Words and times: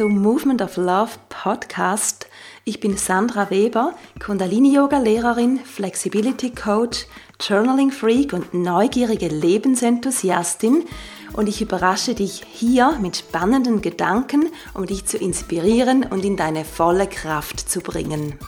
Zum 0.00 0.22
Movement 0.22 0.62
of 0.62 0.78
Love 0.78 1.10
Podcast. 1.28 2.26
Ich 2.64 2.80
bin 2.80 2.96
Sandra 2.96 3.50
Weber, 3.50 3.92
Kundalini-Yoga-Lehrerin, 4.18 5.58
Flexibility 5.58 6.54
Coach, 6.54 7.04
Journaling 7.38 7.90
Freak 7.90 8.32
und 8.32 8.54
neugierige 8.54 9.28
Lebensenthusiastin 9.28 10.86
und 11.34 11.50
ich 11.50 11.60
überrasche 11.60 12.14
dich 12.14 12.42
hier 12.50 12.98
mit 13.02 13.18
spannenden 13.18 13.82
Gedanken, 13.82 14.48
um 14.72 14.86
dich 14.86 15.04
zu 15.04 15.18
inspirieren 15.18 16.04
und 16.04 16.24
in 16.24 16.38
deine 16.38 16.64
volle 16.64 17.06
Kraft 17.06 17.60
zu 17.60 17.80
bringen. 17.80 18.38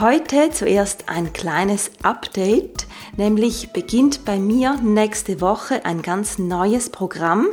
Heute 0.00 0.48
zuerst 0.50 1.10
ein 1.10 1.34
kleines 1.34 1.90
Update, 2.02 2.86
nämlich 3.16 3.72
beginnt 3.72 4.24
bei 4.24 4.38
mir 4.38 4.76
nächste 4.82 5.40
Woche 5.40 5.84
ein 5.84 6.02
ganz 6.02 6.38
neues 6.38 6.90
Programm, 6.90 7.48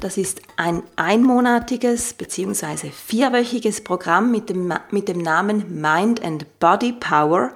das 0.00 0.16
ist 0.16 0.40
ein 0.56 0.82
einmonatiges 0.96 2.14
bzw. 2.14 2.90
vierwöchiges 2.90 3.82
Programm 3.84 4.30
mit 4.30 4.48
dem, 4.48 4.74
mit 4.90 5.08
dem 5.08 5.18
Namen 5.18 5.80
Mind 5.80 6.24
and 6.24 6.58
Body 6.58 6.92
Power. 6.92 7.52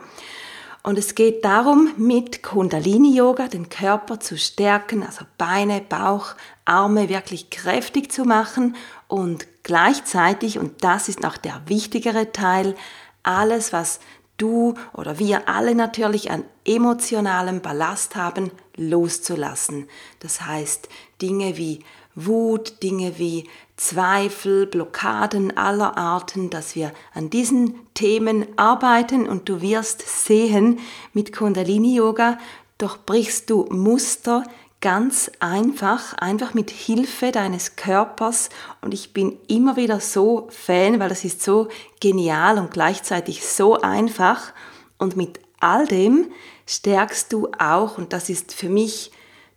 Und 0.83 0.99
es 0.99 1.17
geht 1.17 1.45
darum, 1.45 1.91
mit 1.97 2.45
Kundalini-Yoga 2.45 3.49
den 3.49 3.69
Körper 3.69 4.21
zu 4.21 4.39
stärken, 4.39 5.03
also 5.03 5.25
Beine, 5.37 5.81
Bauch, 5.81 6.37
Arme 6.65 7.09
wirklich 7.09 7.51
kräftig 7.51 8.13
zu 8.13 8.25
machen 8.25 8.77
und 9.09 9.49
gleichzeitig, 9.65 10.61
und 10.61 10.85
das 10.85 11.09
ist 11.09 11.21
noch 11.21 11.37
der 11.37 11.61
wichtigere 11.67 12.31
Teil, 12.31 12.77
alles, 13.25 13.73
was 13.73 13.99
du 14.37 14.75
oder 14.93 15.19
wir 15.19 15.49
alle 15.49 15.75
natürlich 15.75 16.31
an 16.31 16.45
emotionalem 16.67 17.61
Ballast 17.63 18.17
haben, 18.17 18.51
loszulassen. 18.77 19.89
Das 20.21 20.43
heißt, 20.43 20.89
Dinge 21.23 21.57
wie 21.57 21.81
Wut, 22.15 22.83
Dinge 22.83 23.19
wie 23.19 23.49
Zweifel, 23.77 24.67
Blockaden 24.67 25.57
aller 25.57 25.99
Arten, 25.99 26.49
dass 26.49 26.75
wir 26.75 26.93
an 27.13 27.29
diesen 27.29 27.75
Themen 27.93 28.47
arbeiten 28.57 29.29
und 29.29 29.49
du 29.49 29.61
wirst 29.61 30.25
sehen, 30.25 30.79
mit 31.13 31.37
Kundalini 31.37 31.97
Yoga 31.97 32.39
durchbrichst 32.79 33.51
du 33.51 33.67
Muster 33.71 34.45
ganz 34.81 35.31
einfach, 35.41 36.15
einfach 36.15 36.55
mit 36.55 36.71
Hilfe 36.71 37.33
deines 37.33 37.77
Körpers 37.77 38.51
und 38.81 38.95
ich 38.95 39.13
bin 39.13 39.39
immer 39.49 39.77
wieder 39.77 40.01
so 40.01 40.49
Fan, 40.51 41.01
weil 41.01 41.09
das 41.09 41.25
ist 41.25 41.43
so 41.43 41.69
genial 42.01 42.59
und 42.59 42.71
gleichzeitig 42.71 43.47
so 43.47 43.81
einfach 43.81 44.53
und 44.99 45.17
mit 45.17 45.41
all 45.67 45.85
dem 45.87 46.31
stärkst 46.67 47.33
du 47.33 47.49
auch 47.59 47.99
und 47.99 48.13
das 48.13 48.29
ist 48.31 48.55
für 48.55 48.69
mich 48.69 49.11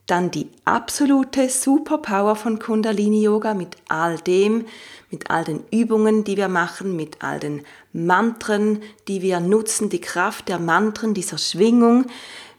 dann 0.08 0.32
die 0.32 0.50
absolute 0.66 1.50
Superpower 1.50 2.36
von 2.36 2.58
Kundalini 2.58 3.22
Yoga 3.22 3.54
mit 3.54 3.76
all 3.90 4.18
dem, 4.18 4.66
mit 5.12 5.30
all 5.30 5.44
den 5.44 5.64
Übungen, 5.72 6.24
die 6.24 6.36
wir 6.36 6.48
machen, 6.48 6.96
mit 6.96 7.22
all 7.22 7.40
den 7.40 7.64
Mantren, 7.94 8.82
die 9.08 9.22
wir 9.22 9.40
nutzen, 9.40 9.90
die 9.90 10.02
Kraft 10.02 10.50
der 10.50 10.58
Mantren, 10.58 11.14
dieser 11.14 11.38
Schwingung. 11.38 12.08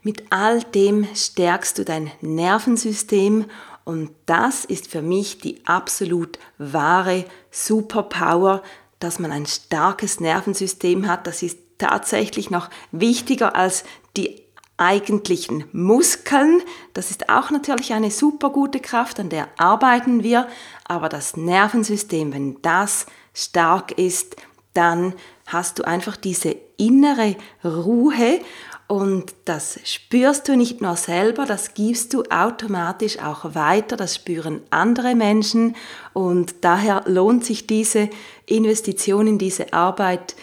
Mit 0.03 0.22
all 0.31 0.62
dem 0.62 1.09
stärkst 1.12 1.77
du 1.77 1.84
dein 1.84 2.12
Nervensystem 2.21 3.47
und 3.84 4.12
das 4.27 4.65
ist 4.65 4.87
für 4.87 5.03
mich 5.03 5.38
die 5.38 5.61
absolut 5.67 6.38
wahre 6.59 7.25
Superpower, 7.50 8.62
dass 9.00 9.19
man 9.19 9.32
ein 9.32 9.47
starkes 9.47 10.21
Nervensystem 10.21 11.09
hat. 11.09 11.27
Das 11.27 11.43
ist 11.43 11.59
tatsächlich 11.81 12.51
noch 12.51 12.71
wichtiger 12.93 13.57
als 13.57 13.85
die 14.17 14.43
eigentlichen 14.77 15.65
Muskeln. 15.73 16.63
Das 16.95 17.11
ist 17.11 17.29
auch 17.29 17.51
natürlich 17.51 17.93
eine 17.93 18.11
super 18.11 18.51
gute 18.51 18.81
Kraft, 18.81 19.21
an 19.21 19.29
der 19.29 19.49
arbeiten 19.59 20.23
wir. 20.23 20.49
Aber 20.85 21.09
das 21.09 21.37
Nervensystem, 21.37 22.33
wenn 22.33 22.63
das 22.63 23.07
stark 23.35 23.93
ist, 23.99 24.37
dann 24.73 25.15
hast 25.47 25.79
du 25.79 25.83
einfach 25.83 26.17
diese 26.17 26.57
innere 26.77 27.37
Ruhe 27.65 28.41
und 28.87 29.35
das 29.45 29.79
spürst 29.85 30.49
du 30.49 30.57
nicht 30.57 30.81
nur 30.81 30.97
selber, 30.97 31.47
das 31.47 31.75
gibst 31.75 32.12
du 32.12 32.25
automatisch 32.25 33.21
auch 33.21 33.55
weiter, 33.55 33.97
das 33.97 34.17
spüren 34.17 34.62
andere 34.71 35.15
Menschen 35.15 35.77
und 36.12 36.57
daher 36.62 37.05
lohnt 37.07 37.45
sich 37.45 37.69
diese 37.69 38.11
Investition 38.47 39.29
in 39.29 39.39
diese 39.39 39.73
Arbeit 39.73 40.35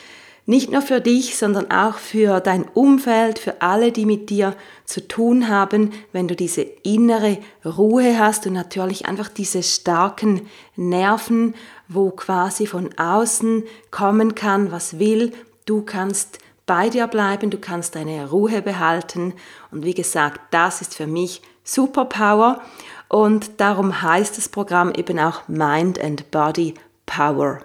nicht 0.48 0.72
nur 0.72 0.82
für 0.82 1.02
dich, 1.02 1.38
sondern 1.38 1.70
auch 1.72 1.96
für 1.96 2.40
dein 2.40 2.64
Umfeld, 2.74 3.38
für 3.38 3.62
alle, 3.62 3.92
die 3.92 4.06
mit 4.06 4.30
dir 4.30 4.56
zu 4.86 5.06
tun 5.06 5.50
haben, 5.50 5.92
wenn 6.14 6.30
du 6.30 6.38
diese 6.38 6.62
innere 6.62 7.38
Ruhe 7.66 8.18
hast 8.18 8.48
und 8.48 8.54
natürlich 8.54 9.08
einfach 9.08 9.28
diese 9.28 9.62
starken 9.62 10.48
Nerven, 10.78 11.54
wo 11.90 12.12
quasi 12.12 12.66
von 12.66 12.98
außen 12.98 13.64
kommen 13.92 14.36
kann, 14.36 14.72
was 14.72 15.00
will. 15.00 15.34
Du 15.66 15.82
kannst 15.82 16.40
bei 16.66 16.88
dir 16.88 17.08
bleiben, 17.08 17.50
du 17.50 17.58
kannst 17.58 17.96
deine 17.96 18.30
Ruhe 18.30 18.62
behalten. 18.62 19.34
Und 19.72 19.84
wie 19.84 19.94
gesagt, 19.94 20.40
das 20.52 20.80
ist 20.80 20.96
für 20.96 21.08
mich 21.08 21.42
Superpower. 21.66 22.62
Und 23.10 23.60
darum 23.60 24.02
heißt 24.02 24.38
das 24.38 24.48
Programm 24.48 24.94
eben 24.96 25.20
auch 25.20 25.50
Mind 25.50 26.02
and 26.02 26.32
Body 26.32 26.74
Power. 27.06 27.60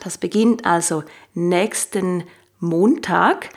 Das 0.00 0.18
beginnt 0.18 0.64
also 0.64 1.04
nächsten 1.34 2.24
Montag, 2.60 3.50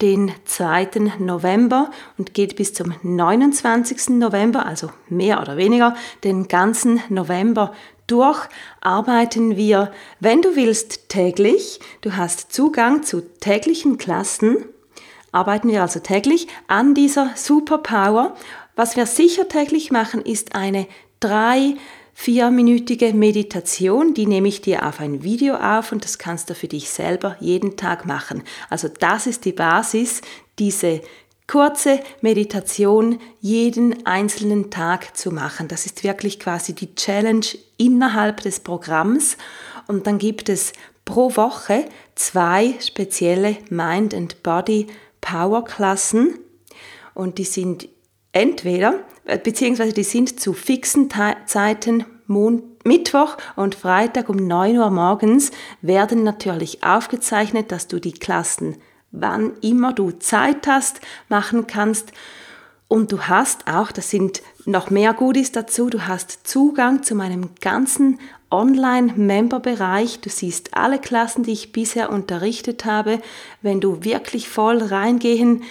den 0.00 0.32
2. 0.44 0.88
November 1.20 1.90
und 2.18 2.34
geht 2.34 2.56
bis 2.56 2.74
zum 2.74 2.94
29. 3.02 4.10
November, 4.10 4.66
also 4.66 4.90
mehr 5.08 5.40
oder 5.40 5.56
weniger 5.56 5.94
den 6.24 6.48
ganzen 6.48 7.00
November 7.08 7.72
durch, 8.08 8.48
arbeiten 8.80 9.56
wir, 9.56 9.92
wenn 10.18 10.42
du 10.42 10.56
willst, 10.56 11.08
täglich. 11.08 11.78
Du 12.00 12.16
hast 12.16 12.52
Zugang 12.52 13.04
zu 13.04 13.20
täglichen 13.38 13.96
Klassen, 13.96 14.64
arbeiten 15.30 15.68
wir 15.68 15.82
also 15.82 16.00
täglich 16.00 16.48
an 16.66 16.94
dieser 16.94 17.30
Superpower. 17.36 18.36
Was 18.74 18.96
wir 18.96 19.06
sicher 19.06 19.48
täglich 19.48 19.92
machen, 19.92 20.20
ist 20.20 20.56
eine 20.56 20.88
drei 21.20 21.76
vierminütige 22.14 23.14
Meditation, 23.14 24.14
die 24.14 24.26
nehme 24.26 24.48
ich 24.48 24.60
dir 24.60 24.86
auf 24.86 25.00
ein 25.00 25.22
Video 25.22 25.56
auf 25.56 25.92
und 25.92 26.04
das 26.04 26.18
kannst 26.18 26.50
du 26.50 26.54
für 26.54 26.68
dich 26.68 26.90
selber 26.90 27.36
jeden 27.40 27.76
Tag 27.76 28.06
machen. 28.06 28.42
Also 28.70 28.88
das 28.88 29.26
ist 29.26 29.44
die 29.44 29.52
Basis, 29.52 30.20
diese 30.58 31.00
kurze 31.46 32.00
Meditation 32.20 33.18
jeden 33.40 34.06
einzelnen 34.06 34.70
Tag 34.70 35.16
zu 35.16 35.30
machen. 35.30 35.68
Das 35.68 35.86
ist 35.86 36.04
wirklich 36.04 36.38
quasi 36.38 36.74
die 36.74 36.94
Challenge 36.94 37.46
innerhalb 37.76 38.40
des 38.40 38.60
Programms 38.60 39.36
und 39.88 40.06
dann 40.06 40.18
gibt 40.18 40.48
es 40.48 40.72
pro 41.04 41.36
Woche 41.36 41.86
zwei 42.14 42.74
spezielle 42.80 43.56
Mind 43.68 44.14
and 44.14 44.42
Body 44.42 44.86
Power 45.20 45.64
Klassen 45.64 46.38
und 47.14 47.38
die 47.38 47.44
sind 47.44 47.88
entweder, 48.32 48.94
äh, 49.24 49.38
beziehungsweise 49.38 49.92
die 49.92 50.04
sind 50.04 50.40
zu 50.40 50.52
fixen 50.52 51.08
Zeiten, 51.46 52.04
Mon 52.26 52.62
Mittwoch 52.84 53.36
und 53.56 53.74
Freitag 53.74 54.28
um 54.28 54.36
9 54.36 54.78
Uhr 54.78 54.90
morgens, 54.90 55.50
werden 55.82 56.24
natürlich 56.24 56.82
aufgezeichnet, 56.82 57.70
dass 57.70 57.86
du 57.86 58.00
die 58.00 58.12
Klassen, 58.12 58.76
wann 59.12 59.52
immer 59.60 59.92
du 59.92 60.10
Zeit 60.12 60.66
hast, 60.66 61.00
machen 61.28 61.66
kannst. 61.66 62.12
Und 62.88 63.12
du 63.12 63.22
hast 63.22 63.68
auch, 63.68 63.92
das 63.92 64.10
sind 64.10 64.42
noch 64.66 64.90
mehr 64.90 65.14
Goodies 65.14 65.52
dazu, 65.52 65.88
du 65.88 66.06
hast 66.06 66.46
Zugang 66.46 67.02
zu 67.02 67.14
meinem 67.14 67.50
ganzen 67.60 68.18
Online-Member-Bereich. 68.50 70.20
Du 70.20 70.28
siehst 70.28 70.76
alle 70.76 70.98
Klassen, 70.98 71.42
die 71.42 71.52
ich 71.52 71.72
bisher 71.72 72.10
unterrichtet 72.10 72.84
habe. 72.84 73.20
Wenn 73.62 73.80
du 73.80 74.04
wirklich 74.04 74.48
voll 74.48 74.82
reingehen 74.82 75.62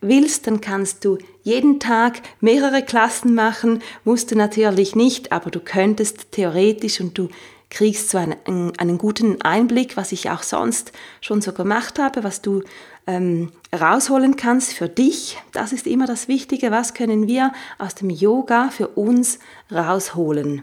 willst, 0.00 0.46
dann 0.46 0.60
kannst 0.60 1.04
du 1.04 1.18
jeden 1.42 1.80
Tag 1.80 2.20
mehrere 2.40 2.82
Klassen 2.82 3.34
machen, 3.34 3.82
musst 4.04 4.30
du 4.30 4.36
natürlich 4.36 4.94
nicht, 4.94 5.32
aber 5.32 5.50
du 5.50 5.60
könntest 5.60 6.32
theoretisch 6.32 7.00
und 7.00 7.16
du 7.16 7.28
kriegst 7.70 8.10
so 8.10 8.18
einen, 8.18 8.72
einen 8.78 8.98
guten 8.98 9.42
Einblick, 9.42 9.96
was 9.96 10.12
ich 10.12 10.30
auch 10.30 10.42
sonst 10.42 10.92
schon 11.20 11.42
so 11.42 11.52
gemacht 11.52 11.98
habe, 11.98 12.24
was 12.24 12.40
du 12.40 12.62
ähm, 13.06 13.52
rausholen 13.78 14.36
kannst 14.36 14.72
für 14.72 14.88
dich. 14.88 15.38
Das 15.52 15.72
ist 15.72 15.86
immer 15.86 16.06
das 16.06 16.28
Wichtige. 16.28 16.70
Was 16.70 16.94
können 16.94 17.26
wir 17.26 17.52
aus 17.78 17.94
dem 17.94 18.10
Yoga 18.10 18.70
für 18.70 18.88
uns 18.88 19.38
rausholen? 19.70 20.62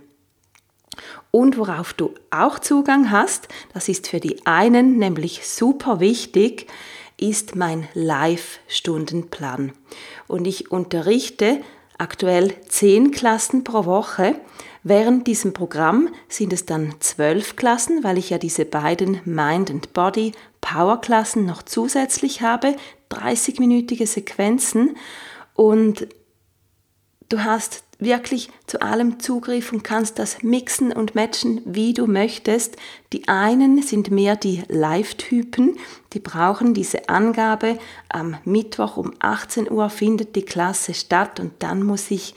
Und 1.32 1.58
worauf 1.58 1.94
du 1.94 2.14
auch 2.32 2.60
Zugang 2.60 3.12
hast, 3.12 3.50
das 3.74 3.90
ist 3.90 4.08
für 4.08 4.20
die 4.20 4.46
einen 4.46 4.98
nämlich 4.98 5.46
super 5.46 6.00
wichtig, 6.00 6.68
ist 7.18 7.56
mein 7.56 7.88
Live-Stundenplan. 7.94 9.72
Und 10.28 10.46
ich 10.46 10.72
unterrichte 10.72 11.62
aktuell 11.98 12.54
zehn 12.68 13.12
Klassen 13.12 13.64
pro 13.64 13.86
Woche. 13.86 14.36
Während 14.84 15.26
diesem 15.26 15.54
Programm 15.54 16.10
sind 16.28 16.54
es 16.54 16.66
dann 16.66 16.96
zwölf 17.00 17.56
Klassen, 17.56 18.04
weil 18.04 18.18
ich 18.18 18.30
ja 18.30 18.38
diese 18.38 18.66
beiden 18.66 19.22
Mind 19.26 19.72
and 19.72 19.94
Body 19.94 20.34
Power 20.62 21.00
Klassen 21.02 21.46
noch 21.46 21.64
zusätzlich 21.64 22.42
habe, 22.42 22.76
30-minütige 23.12 24.08
Sequenzen 24.08 24.98
und 25.54 26.08
du 27.30 27.44
hast 27.44 27.85
wirklich 28.06 28.50
zu 28.68 28.82
allem 28.82 29.20
Zugriff 29.20 29.74
und 29.74 29.84
kannst 29.84 30.20
das 30.20 30.44
mixen 30.44 30.94
und 30.94 31.16
matchen, 31.16 31.62
wie 31.66 31.94
du 31.94 32.08
möchtest. 32.08 32.78
Die 33.12 33.28
einen 33.28 33.82
sind 33.82 34.12
mehr 34.12 34.36
die 34.36 34.64
Live-Typen, 34.68 35.78
die 36.14 36.20
brauchen 36.20 36.74
diese 36.74 37.10
Angabe. 37.10 37.78
Am 38.10 38.38
Mittwoch 38.46 38.98
um 38.98 39.14
18 39.20 39.70
Uhr 39.70 39.90
findet 39.90 40.36
die 40.36 40.44
Klasse 40.46 40.94
statt 40.94 41.40
und 41.40 41.52
dann 41.60 41.84
muss 41.84 42.12
ich 42.12 42.36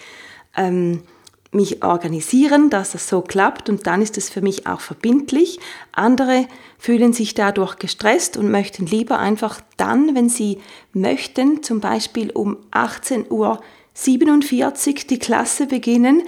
ähm, 0.56 1.02
mich 1.50 1.82
organisieren, 1.82 2.68
dass 2.68 2.92
das 2.92 3.08
so 3.08 3.22
klappt 3.22 3.70
und 3.70 3.86
dann 3.86 4.02
ist 4.02 4.18
es 4.18 4.28
für 4.28 4.42
mich 4.42 4.66
auch 4.66 4.80
verbindlich. 4.80 5.58
Andere 5.92 6.46
fühlen 6.78 7.12
sich 7.12 7.34
dadurch 7.34 7.76
gestresst 7.76 8.36
und 8.36 8.50
möchten 8.50 8.86
lieber 8.86 9.18
einfach 9.18 9.60
dann, 9.76 10.14
wenn 10.14 10.28
sie 10.28 10.58
möchten, 10.92 11.62
zum 11.62 11.80
Beispiel 11.80 12.30
um 12.30 12.58
18 12.70 13.30
Uhr 13.30 13.60
47 14.00 15.08
die 15.08 15.18
Klasse 15.18 15.66
beginnen. 15.66 16.22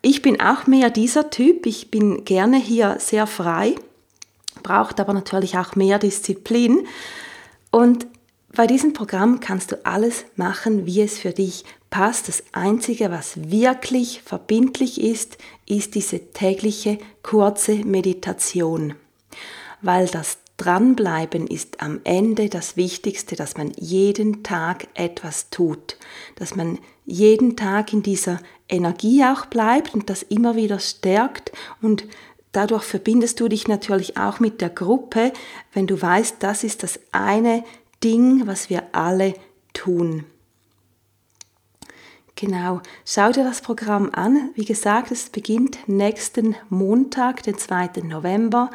Ich 0.00 0.22
bin 0.22 0.40
auch 0.40 0.68
mehr 0.68 0.90
dieser 0.90 1.30
Typ. 1.30 1.66
Ich 1.66 1.90
bin 1.90 2.24
gerne 2.24 2.56
hier 2.56 2.98
sehr 3.00 3.26
frei, 3.26 3.74
braucht 4.62 5.00
aber 5.00 5.12
natürlich 5.12 5.58
auch 5.58 5.74
mehr 5.74 5.98
Disziplin. 5.98 6.86
Und 7.72 8.06
bei 8.52 8.68
diesem 8.68 8.92
Programm 8.92 9.40
kannst 9.40 9.72
du 9.72 9.84
alles 9.84 10.24
machen, 10.36 10.86
wie 10.86 11.00
es 11.00 11.18
für 11.18 11.32
dich 11.32 11.64
passt. 11.90 12.28
Das 12.28 12.44
Einzige, 12.52 13.10
was 13.10 13.50
wirklich 13.50 14.22
verbindlich 14.24 15.00
ist, 15.00 15.36
ist 15.66 15.96
diese 15.96 16.30
tägliche 16.32 16.98
kurze 17.22 17.74
Meditation. 17.74 18.94
Weil 19.82 20.06
das 20.06 20.38
Dranbleiben 20.56 21.46
ist 21.46 21.80
am 21.80 22.00
Ende 22.04 22.50
das 22.50 22.76
Wichtigste, 22.76 23.34
dass 23.34 23.56
man 23.56 23.72
jeden 23.78 24.42
Tag 24.42 24.88
etwas 24.92 25.48
tut, 25.48 25.96
dass 26.36 26.54
man 26.54 26.78
jeden 27.06 27.56
Tag 27.56 27.94
in 27.94 28.02
dieser 28.02 28.40
Energie 28.68 29.24
auch 29.24 29.46
bleibt 29.46 29.94
und 29.94 30.10
das 30.10 30.22
immer 30.22 30.56
wieder 30.56 30.78
stärkt 30.78 31.50
und 31.80 32.04
dadurch 32.52 32.84
verbindest 32.84 33.40
du 33.40 33.48
dich 33.48 33.68
natürlich 33.68 34.18
auch 34.18 34.38
mit 34.38 34.60
der 34.60 34.68
Gruppe, 34.68 35.32
wenn 35.72 35.86
du 35.86 36.00
weißt, 36.00 36.36
das 36.40 36.62
ist 36.62 36.82
das 36.82 37.00
eine 37.10 37.64
Ding, 38.04 38.46
was 38.46 38.68
wir 38.68 38.82
alle 38.92 39.34
tun. 39.72 40.24
Genau, 42.36 42.80
schau 43.04 43.32
dir 43.32 43.44
das 43.44 43.60
Programm 43.60 44.10
an. 44.12 44.50
Wie 44.54 44.64
gesagt, 44.64 45.10
es 45.10 45.28
beginnt 45.28 45.78
nächsten 45.88 46.56
Montag, 46.70 47.42
den 47.42 47.58
2. 47.58 48.02
November 48.02 48.70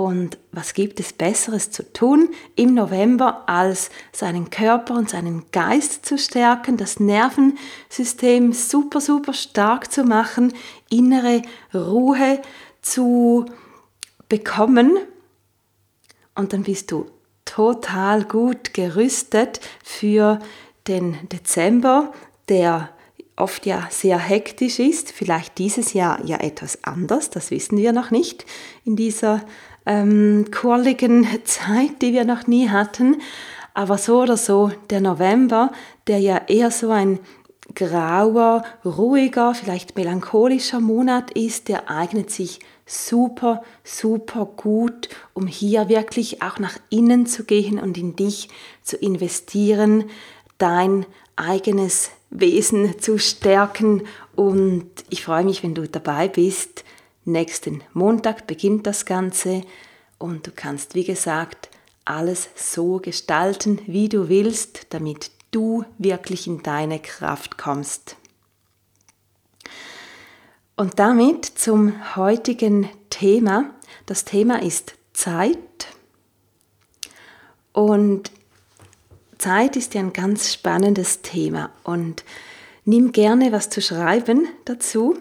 und 0.00 0.38
was 0.50 0.72
gibt 0.72 0.98
es 0.98 1.12
Besseres 1.12 1.70
zu 1.72 1.92
tun 1.92 2.30
im 2.56 2.72
November, 2.72 3.46
als 3.46 3.90
seinen 4.12 4.48
Körper 4.48 4.94
und 4.94 5.10
seinen 5.10 5.44
Geist 5.52 6.06
zu 6.06 6.16
stärken, 6.16 6.78
das 6.78 7.00
Nervensystem 7.00 8.54
super, 8.54 9.02
super 9.02 9.34
stark 9.34 9.92
zu 9.92 10.04
machen, 10.04 10.54
innere 10.88 11.42
Ruhe 11.74 12.40
zu 12.80 13.44
bekommen. 14.30 14.96
Und 16.34 16.54
dann 16.54 16.62
bist 16.62 16.92
du 16.92 17.10
total 17.44 18.24
gut 18.24 18.72
gerüstet 18.72 19.60
für 19.84 20.38
den 20.88 21.28
Dezember, 21.28 22.10
der 22.48 22.88
oft 23.36 23.66
ja 23.66 23.86
sehr 23.90 24.18
hektisch 24.18 24.78
ist, 24.78 25.12
vielleicht 25.12 25.58
dieses 25.58 25.92
Jahr 25.92 26.24
ja 26.24 26.38
etwas 26.38 26.84
anders, 26.84 27.30
das 27.30 27.50
wissen 27.50 27.76
wir 27.78 27.92
noch 27.92 28.10
nicht 28.10 28.46
in 28.84 28.96
dieser 28.96 29.42
ähm, 29.86 30.46
quirligen 30.50 31.26
Zeit, 31.44 32.02
die 32.02 32.12
wir 32.12 32.24
noch 32.24 32.46
nie 32.46 32.68
hatten. 32.68 33.16
Aber 33.74 33.98
so 33.98 34.22
oder 34.22 34.36
so, 34.36 34.70
der 34.90 35.00
November, 35.00 35.70
der 36.06 36.18
ja 36.18 36.42
eher 36.48 36.70
so 36.70 36.90
ein 36.90 37.20
grauer, 37.74 38.64
ruhiger, 38.84 39.54
vielleicht 39.54 39.96
melancholischer 39.96 40.80
Monat 40.80 41.30
ist, 41.32 41.68
der 41.68 41.88
eignet 41.88 42.30
sich 42.30 42.58
super, 42.84 43.62
super 43.84 44.44
gut, 44.44 45.08
um 45.34 45.46
hier 45.46 45.88
wirklich 45.88 46.42
auch 46.42 46.58
nach 46.58 46.78
innen 46.90 47.26
zu 47.26 47.44
gehen 47.44 47.78
und 47.78 47.96
in 47.96 48.16
dich 48.16 48.48
zu 48.82 48.96
investieren, 48.96 50.04
dein 50.58 51.06
eigenes 51.36 52.10
Wesen 52.30 53.00
zu 53.00 53.18
stärken. 53.18 54.02
Und 54.34 54.90
ich 55.08 55.24
freue 55.24 55.44
mich, 55.44 55.62
wenn 55.62 55.74
du 55.74 55.88
dabei 55.88 56.28
bist. 56.28 56.84
Nächsten 57.24 57.82
Montag 57.92 58.46
beginnt 58.46 58.86
das 58.86 59.04
Ganze 59.04 59.62
und 60.18 60.46
du 60.46 60.50
kannst, 60.52 60.94
wie 60.94 61.04
gesagt, 61.04 61.68
alles 62.04 62.48
so 62.56 62.98
gestalten, 62.98 63.80
wie 63.86 64.08
du 64.08 64.28
willst, 64.28 64.86
damit 64.90 65.30
du 65.50 65.84
wirklich 65.98 66.46
in 66.46 66.62
deine 66.62 66.98
Kraft 66.98 67.58
kommst. 67.58 68.16
Und 70.76 70.98
damit 70.98 71.44
zum 71.44 72.16
heutigen 72.16 72.88
Thema. 73.10 73.70
Das 74.06 74.24
Thema 74.24 74.62
ist 74.62 74.94
Zeit. 75.12 75.58
Und 77.72 78.30
Zeit 79.36 79.76
ist 79.76 79.94
ja 79.94 80.00
ein 80.00 80.12
ganz 80.12 80.52
spannendes 80.52 81.22
Thema 81.22 81.70
und 81.84 82.24
nimm 82.84 83.12
gerne 83.12 83.52
was 83.52 83.70
zu 83.70 83.80
schreiben 83.80 84.48
dazu 84.64 85.18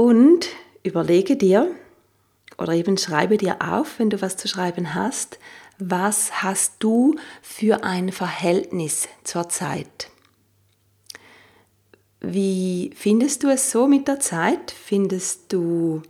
und 0.00 0.48
überlege 0.82 1.36
dir 1.36 1.70
oder 2.56 2.72
eben 2.72 2.96
schreibe 2.96 3.36
dir 3.36 3.58
auf, 3.60 3.98
wenn 3.98 4.08
du 4.08 4.22
was 4.22 4.38
zu 4.38 4.48
schreiben 4.48 4.94
hast, 4.94 5.38
was 5.78 6.42
hast 6.42 6.76
du 6.78 7.16
für 7.42 7.84
ein 7.84 8.10
Verhältnis 8.10 9.08
zur 9.24 9.50
Zeit? 9.50 10.08
Wie 12.22 12.92
findest 12.96 13.42
du 13.42 13.48
es 13.48 13.70
so 13.70 13.86
mit 13.86 14.08
der 14.08 14.20
Zeit? 14.20 14.70
Findest 14.70 15.52
du, 15.52 16.00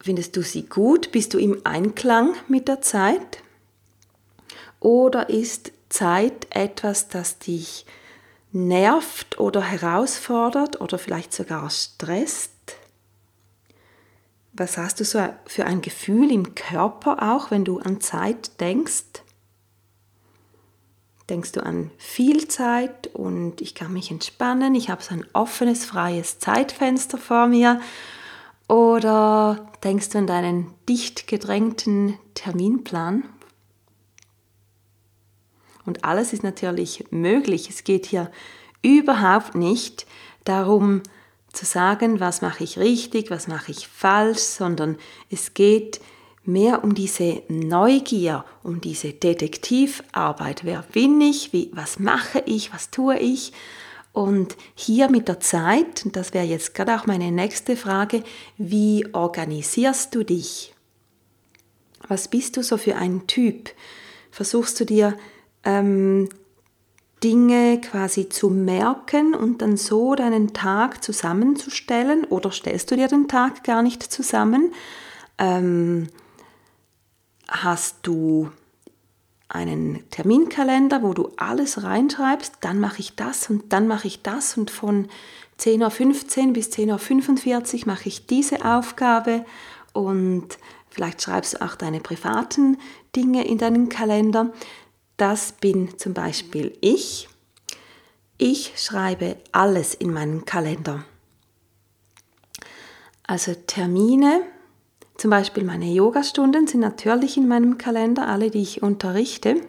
findest 0.00 0.36
du 0.36 0.42
sie 0.42 0.64
gut? 0.64 1.12
Bist 1.12 1.34
du 1.34 1.38
im 1.38 1.60
Einklang 1.62 2.34
mit 2.48 2.66
der 2.66 2.80
Zeit? 2.80 3.44
Oder 4.80 5.30
ist 5.30 5.70
Zeit 5.88 6.48
etwas, 6.50 7.06
das 7.06 7.38
dich 7.38 7.86
nervt 8.54 9.38
oder 9.40 9.60
herausfordert 9.60 10.80
oder 10.80 10.98
vielleicht 10.98 11.32
sogar 11.32 11.68
stresst? 11.70 12.52
Was 14.52 14.78
hast 14.78 15.00
du 15.00 15.04
so 15.04 15.20
für 15.46 15.66
ein 15.66 15.82
Gefühl 15.82 16.30
im 16.30 16.54
Körper 16.54 17.34
auch, 17.34 17.50
wenn 17.50 17.64
du 17.64 17.80
an 17.80 18.00
Zeit 18.00 18.60
denkst? 18.60 19.22
Denkst 21.28 21.52
du 21.52 21.64
an 21.64 21.90
viel 21.98 22.46
Zeit 22.46 23.08
und 23.08 23.60
ich 23.60 23.74
kann 23.74 23.92
mich 23.92 24.10
entspannen, 24.10 24.74
ich 24.74 24.90
habe 24.90 25.02
so 25.02 25.14
ein 25.14 25.26
offenes, 25.32 25.84
freies 25.84 26.38
Zeitfenster 26.38 27.18
vor 27.18 27.48
mir? 27.48 27.80
Oder 28.68 29.72
denkst 29.82 30.10
du 30.10 30.18
an 30.18 30.26
deinen 30.28 30.74
dicht 30.88 31.26
gedrängten 31.26 32.18
Terminplan? 32.34 33.24
Und 35.86 36.04
alles 36.04 36.32
ist 36.32 36.42
natürlich 36.42 37.04
möglich. 37.10 37.68
Es 37.68 37.84
geht 37.84 38.06
hier 38.06 38.30
überhaupt 38.82 39.54
nicht 39.54 40.06
darum 40.44 41.02
zu 41.52 41.64
sagen, 41.64 42.20
was 42.20 42.42
mache 42.42 42.64
ich 42.64 42.78
richtig, 42.78 43.30
was 43.30 43.48
mache 43.48 43.70
ich 43.70 43.86
falsch, 43.88 44.40
sondern 44.40 44.96
es 45.30 45.54
geht 45.54 46.00
mehr 46.44 46.84
um 46.84 46.94
diese 46.94 47.42
Neugier, 47.48 48.44
um 48.62 48.80
diese 48.80 49.12
Detektivarbeit. 49.12 50.64
Wer 50.64 50.82
bin 50.82 51.20
ich? 51.20 51.52
Wie, 51.52 51.70
was 51.72 51.98
mache 51.98 52.42
ich? 52.44 52.72
Was 52.72 52.90
tue 52.90 53.18
ich? 53.18 53.52
Und 54.12 54.56
hier 54.74 55.10
mit 55.10 55.26
der 55.28 55.40
Zeit, 55.40 56.04
und 56.04 56.16
das 56.16 56.34
wäre 56.34 56.44
jetzt 56.44 56.74
gerade 56.74 56.94
auch 56.96 57.06
meine 57.06 57.32
nächste 57.32 57.76
Frage, 57.76 58.22
wie 58.56 59.06
organisierst 59.12 60.14
du 60.14 60.22
dich? 60.22 60.72
Was 62.06 62.28
bist 62.28 62.56
du 62.56 62.62
so 62.62 62.76
für 62.76 62.96
ein 62.96 63.26
Typ? 63.26 63.70
Versuchst 64.30 64.78
du 64.78 64.84
dir 64.84 65.16
ähm, 65.64 66.28
Dinge 67.22 67.80
quasi 67.80 68.28
zu 68.28 68.50
merken 68.50 69.34
und 69.34 69.62
dann 69.62 69.76
so 69.76 70.14
deinen 70.14 70.52
Tag 70.52 71.02
zusammenzustellen 71.02 72.24
oder 72.24 72.50
stellst 72.50 72.90
du 72.90 72.96
dir 72.96 73.08
den 73.08 73.28
Tag 73.28 73.64
gar 73.64 73.82
nicht 73.82 74.02
zusammen? 74.02 74.72
Ähm, 75.38 76.08
hast 77.48 77.98
du 78.02 78.50
einen 79.48 80.08
Terminkalender, 80.10 81.02
wo 81.02 81.14
du 81.14 81.30
alles 81.36 81.82
reinschreibst, 81.82 82.56
dann 82.60 82.80
mache 82.80 83.00
ich 83.00 83.16
das 83.16 83.48
und 83.48 83.72
dann 83.72 83.86
mache 83.86 84.06
ich 84.06 84.22
das 84.22 84.58
und 84.58 84.70
von 84.70 85.08
10.15 85.60 86.48
Uhr 86.48 86.52
bis 86.52 86.68
10.45 86.70 87.80
Uhr 87.80 87.86
mache 87.86 88.08
ich 88.08 88.26
diese 88.26 88.64
Aufgabe 88.64 89.44
und 89.92 90.58
vielleicht 90.90 91.22
schreibst 91.22 91.54
du 91.54 91.62
auch 91.62 91.76
deine 91.76 92.00
privaten 92.00 92.78
Dinge 93.14 93.46
in 93.46 93.58
deinen 93.58 93.88
Kalender. 93.88 94.52
Das 95.16 95.52
bin 95.52 95.98
zum 95.98 96.14
Beispiel 96.14 96.76
ich. 96.80 97.28
Ich 98.36 98.72
schreibe 98.76 99.36
alles 99.52 99.94
in 99.94 100.12
meinen 100.12 100.44
Kalender. 100.44 101.04
Also 103.26 103.54
Termine, 103.54 104.42
zum 105.16 105.30
Beispiel 105.30 105.64
meine 105.64 105.86
Yogastunden 105.86 106.66
sind 106.66 106.80
natürlich 106.80 107.36
in 107.36 107.48
meinem 107.48 107.78
Kalender, 107.78 108.28
alle, 108.28 108.50
die 108.50 108.62
ich 108.62 108.82
unterrichte, 108.82 109.60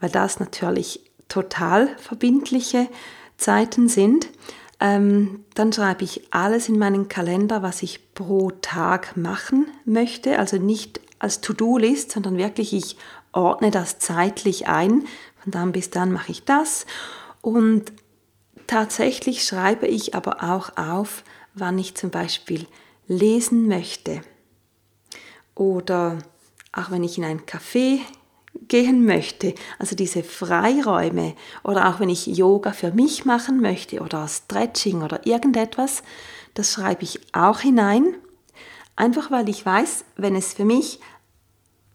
weil 0.00 0.10
das 0.10 0.40
natürlich 0.40 1.00
total 1.28 1.88
verbindliche 1.98 2.88
Zeiten 3.36 3.88
sind. 3.88 4.28
Ähm, 4.78 5.44
dann 5.54 5.72
schreibe 5.72 6.04
ich 6.04 6.34
alles 6.34 6.68
in 6.68 6.78
meinen 6.78 7.08
Kalender, 7.08 7.62
was 7.62 7.82
ich 7.82 8.12
pro 8.14 8.50
Tag 8.50 9.16
machen 9.16 9.68
möchte. 9.84 10.38
Also 10.38 10.58
nicht 10.58 11.00
als 11.18 11.40
To-Do-List, 11.40 12.10
sondern 12.10 12.36
wirklich, 12.36 12.74
ich 12.74 12.96
ordne 13.36 13.70
das 13.70 13.98
zeitlich 13.98 14.66
ein. 14.68 15.04
Von 15.42 15.52
dann 15.52 15.72
bis 15.72 15.90
dann 15.90 16.12
mache 16.12 16.32
ich 16.32 16.44
das. 16.44 16.86
Und 17.42 17.92
tatsächlich 18.66 19.44
schreibe 19.44 19.86
ich 19.86 20.14
aber 20.14 20.42
auch 20.42 20.76
auf, 20.76 21.22
wann 21.54 21.78
ich 21.78 21.94
zum 21.94 22.10
Beispiel 22.10 22.66
lesen 23.06 23.68
möchte. 23.68 24.22
Oder 25.54 26.18
auch 26.72 26.90
wenn 26.90 27.04
ich 27.04 27.18
in 27.18 27.24
ein 27.24 27.42
Café 27.46 28.00
gehen 28.68 29.04
möchte, 29.04 29.54
also 29.78 29.94
diese 29.94 30.22
Freiräume 30.22 31.34
oder 31.62 31.88
auch 31.88 32.00
wenn 32.00 32.08
ich 32.08 32.26
Yoga 32.26 32.72
für 32.72 32.90
mich 32.90 33.24
machen 33.24 33.60
möchte 33.60 34.00
oder 34.00 34.26
Stretching 34.28 35.02
oder 35.02 35.26
irgendetwas, 35.26 36.02
das 36.54 36.72
schreibe 36.72 37.02
ich 37.02 37.20
auch 37.34 37.60
hinein, 37.60 38.14
einfach 38.96 39.30
weil 39.30 39.48
ich 39.48 39.64
weiß, 39.64 40.04
wenn 40.16 40.34
es 40.34 40.54
für 40.54 40.64
mich 40.64 41.00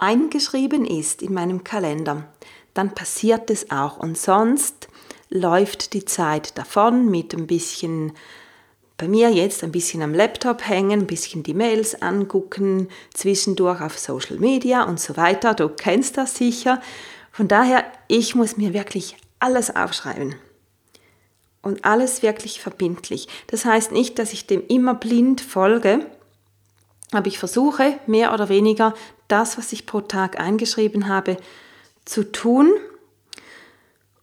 eingeschrieben 0.01 0.85
ist 0.85 1.21
in 1.21 1.33
meinem 1.33 1.63
Kalender, 1.63 2.27
dann 2.73 2.93
passiert 2.93 3.49
es 3.49 3.71
auch 3.71 3.97
und 3.97 4.17
sonst 4.17 4.87
läuft 5.29 5.93
die 5.93 6.05
Zeit 6.05 6.57
davon 6.57 7.09
mit 7.09 7.33
ein 7.33 7.47
bisschen 7.47 8.13
bei 9.01 9.07
mir 9.07 9.31
jetzt 9.31 9.63
ein 9.63 9.71
bisschen 9.71 10.03
am 10.03 10.13
Laptop 10.13 10.67
hängen, 10.67 10.99
ein 11.01 11.07
bisschen 11.07 11.41
die 11.41 11.55
Mails 11.55 12.03
angucken, 12.03 12.87
zwischendurch 13.15 13.81
auf 13.81 13.97
Social 13.97 14.37
Media 14.37 14.83
und 14.83 14.99
so 14.99 15.17
weiter. 15.17 15.55
Du 15.55 15.69
kennst 15.69 16.17
das 16.17 16.35
sicher. 16.35 16.79
Von 17.31 17.47
daher, 17.47 17.83
ich 18.07 18.35
muss 18.35 18.57
mir 18.57 18.75
wirklich 18.75 19.17
alles 19.39 19.75
aufschreiben. 19.75 20.35
Und 21.63 21.83
alles 21.83 22.21
wirklich 22.21 22.61
verbindlich. 22.61 23.27
Das 23.47 23.65
heißt 23.65 23.91
nicht, 23.91 24.19
dass 24.19 24.33
ich 24.33 24.45
dem 24.45 24.67
immer 24.67 24.93
blind 24.93 25.41
folge, 25.41 26.05
aber 27.11 27.25
ich 27.25 27.39
versuche 27.39 27.97
mehr 28.05 28.35
oder 28.35 28.49
weniger 28.49 28.93
das, 29.31 29.57
was 29.57 29.71
ich 29.73 29.85
pro 29.85 30.01
Tag 30.01 30.39
eingeschrieben 30.39 31.07
habe, 31.07 31.37
zu 32.05 32.31
tun. 32.31 32.71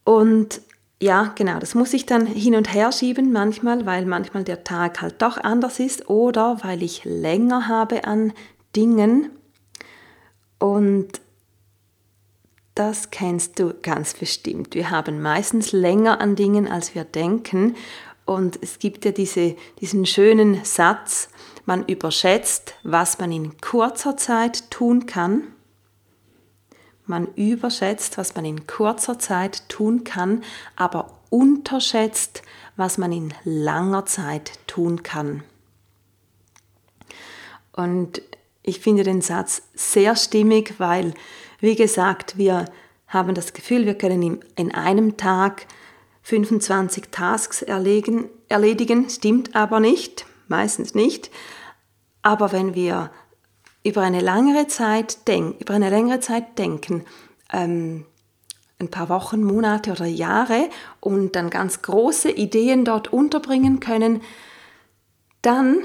Und 0.05 0.61
ja, 1.01 1.33
genau, 1.37 1.59
das 1.59 1.75
muss 1.75 1.95
ich 1.95 2.07
dann 2.07 2.27
hin 2.27 2.57
und 2.57 2.73
her 2.73 2.91
schieben 2.91 3.33
manchmal, 3.33 3.87
weil 3.87 4.05
manchmal 4.05 4.45
der 4.45 4.65
Tag 4.65 5.01
halt 5.01 5.23
doch 5.23 5.39
anders 5.39 5.79
ist 5.79 6.09
oder 6.09 6.59
weil 6.63 6.83
ich 6.83 7.05
länger 7.05 7.69
habe 7.69 8.05
an 8.05 8.33
Dingen. 8.75 9.31
Und 10.59 11.21
das 12.75 13.11
kennst 13.11 13.59
du 13.59 13.75
ganz 13.81 14.15
bestimmt. 14.15 14.75
Wir 14.75 14.91
haben 14.91 15.23
meistens 15.23 15.73
länger 15.73 16.21
an 16.21 16.37
Dingen, 16.37 16.69
als 16.69 16.95
wir 16.95 17.05
denken. 17.05 17.77
Und 18.25 18.59
es 18.61 18.79
gibt 18.79 19.05
ja 19.05 19.13
diese, 19.13 19.57
diesen 19.81 20.05
schönen 20.05 20.65
Satz, 20.65 21.29
man 21.69 21.85
überschätzt, 21.87 22.75
was 22.83 23.21
man 23.21 23.31
in 23.31 23.61
kurzer 23.61 24.17
Zeit 24.17 24.69
tun 24.73 25.07
kann 25.07 25.45
man 27.09 27.29
überschätzt, 27.35 28.19
was 28.19 28.35
man 28.35 28.45
in 28.45 28.67
kurzer 28.67 29.19
Zeit 29.19 29.69
tun 29.69 30.05
kann, 30.05 30.43
aber 30.77 31.19
unterschätzt, 31.31 32.43
was 32.77 32.99
man 32.99 33.13
in 33.13 33.35
langer 33.45 34.07
Zeit 34.07 34.53
tun 34.67 35.03
kann. 35.03 35.43
Und 37.73 38.23
ich 38.63 38.81
finde 38.81 39.05
den 39.05 39.21
Satz 39.21 39.63
sehr 39.75 40.17
stimmig, 40.17 40.75
weil, 40.79 41.15
wie 41.61 41.77
gesagt, 41.77 42.37
wir 42.37 42.67
haben 43.07 43.35
das 43.35 43.53
Gefühl, 43.53 43.87
wir 43.87 43.95
können 43.95 44.41
in 44.57 44.75
einem 44.75 45.17
Tag 45.17 45.67
25 46.23 47.05
Tasks 47.11 47.63
erledigen, 47.63 48.29
erledigen, 48.49 49.09
stimmt 49.09 49.57
aber 49.57 49.81
nicht, 49.81 50.27
meistens 50.51 50.95
nicht. 50.95 51.31
Aber 52.23 52.53
wenn 52.53 52.75
wir 52.75 53.11
über 53.85 54.03
eine 54.03 54.21
längere 54.21 54.67
Zeit, 54.67 55.27
denk, 55.29 55.61
über 55.61 55.75
eine 55.75 55.91
längere 55.91 56.21
Zeit 56.21 56.59
denken, 56.59 57.05
ähm, 57.53 58.05
ein 58.81 58.89
paar 58.89 59.09
Wochen, 59.09 59.43
Monate 59.43 59.91
oder 59.91 60.07
Jahre 60.07 60.69
und 61.01 61.35
dann 61.35 61.51
ganz 61.51 61.83
große 61.83 62.31
Ideen 62.31 62.85
dort 62.85 63.13
unterbringen 63.13 63.81
können, 63.81 64.23
dann, 65.43 65.79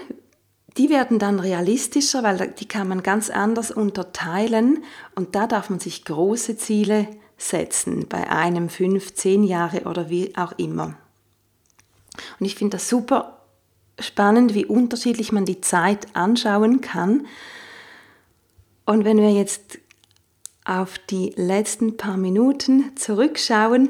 die 0.77 0.89
werden 0.89 1.17
dann 1.17 1.39
realistischer, 1.39 2.23
weil 2.23 2.49
die 2.49 2.67
kann 2.67 2.87
man 2.87 3.01
ganz 3.03 3.29
anders 3.29 3.71
unterteilen 3.71 4.83
und 5.15 5.35
da 5.35 5.47
darf 5.47 5.69
man 5.69 5.79
sich 5.79 6.05
große 6.05 6.57
Ziele 6.57 7.07
setzen, 7.37 8.07
bei 8.07 8.29
einem, 8.29 8.69
fünf, 8.69 9.13
zehn 9.15 9.43
Jahre 9.43 9.83
oder 9.83 10.09
wie 10.09 10.35
auch 10.35 10.53
immer. 10.57 10.95
Und 12.39 12.45
ich 12.45 12.55
finde 12.55 12.77
das 12.77 12.89
super 12.89 13.42
spannend, 13.99 14.53
wie 14.53 14.65
unterschiedlich 14.65 15.31
man 15.31 15.45
die 15.45 15.61
Zeit 15.61 16.15
anschauen 16.15 16.81
kann 16.81 17.27
und 18.85 19.05
wenn 19.05 19.17
wir 19.17 19.31
jetzt 19.31 19.79
auf 20.65 20.97
die 20.97 21.33
letzten 21.35 21.97
paar 21.97 22.17
Minuten 22.17 22.95
zurückschauen, 22.95 23.89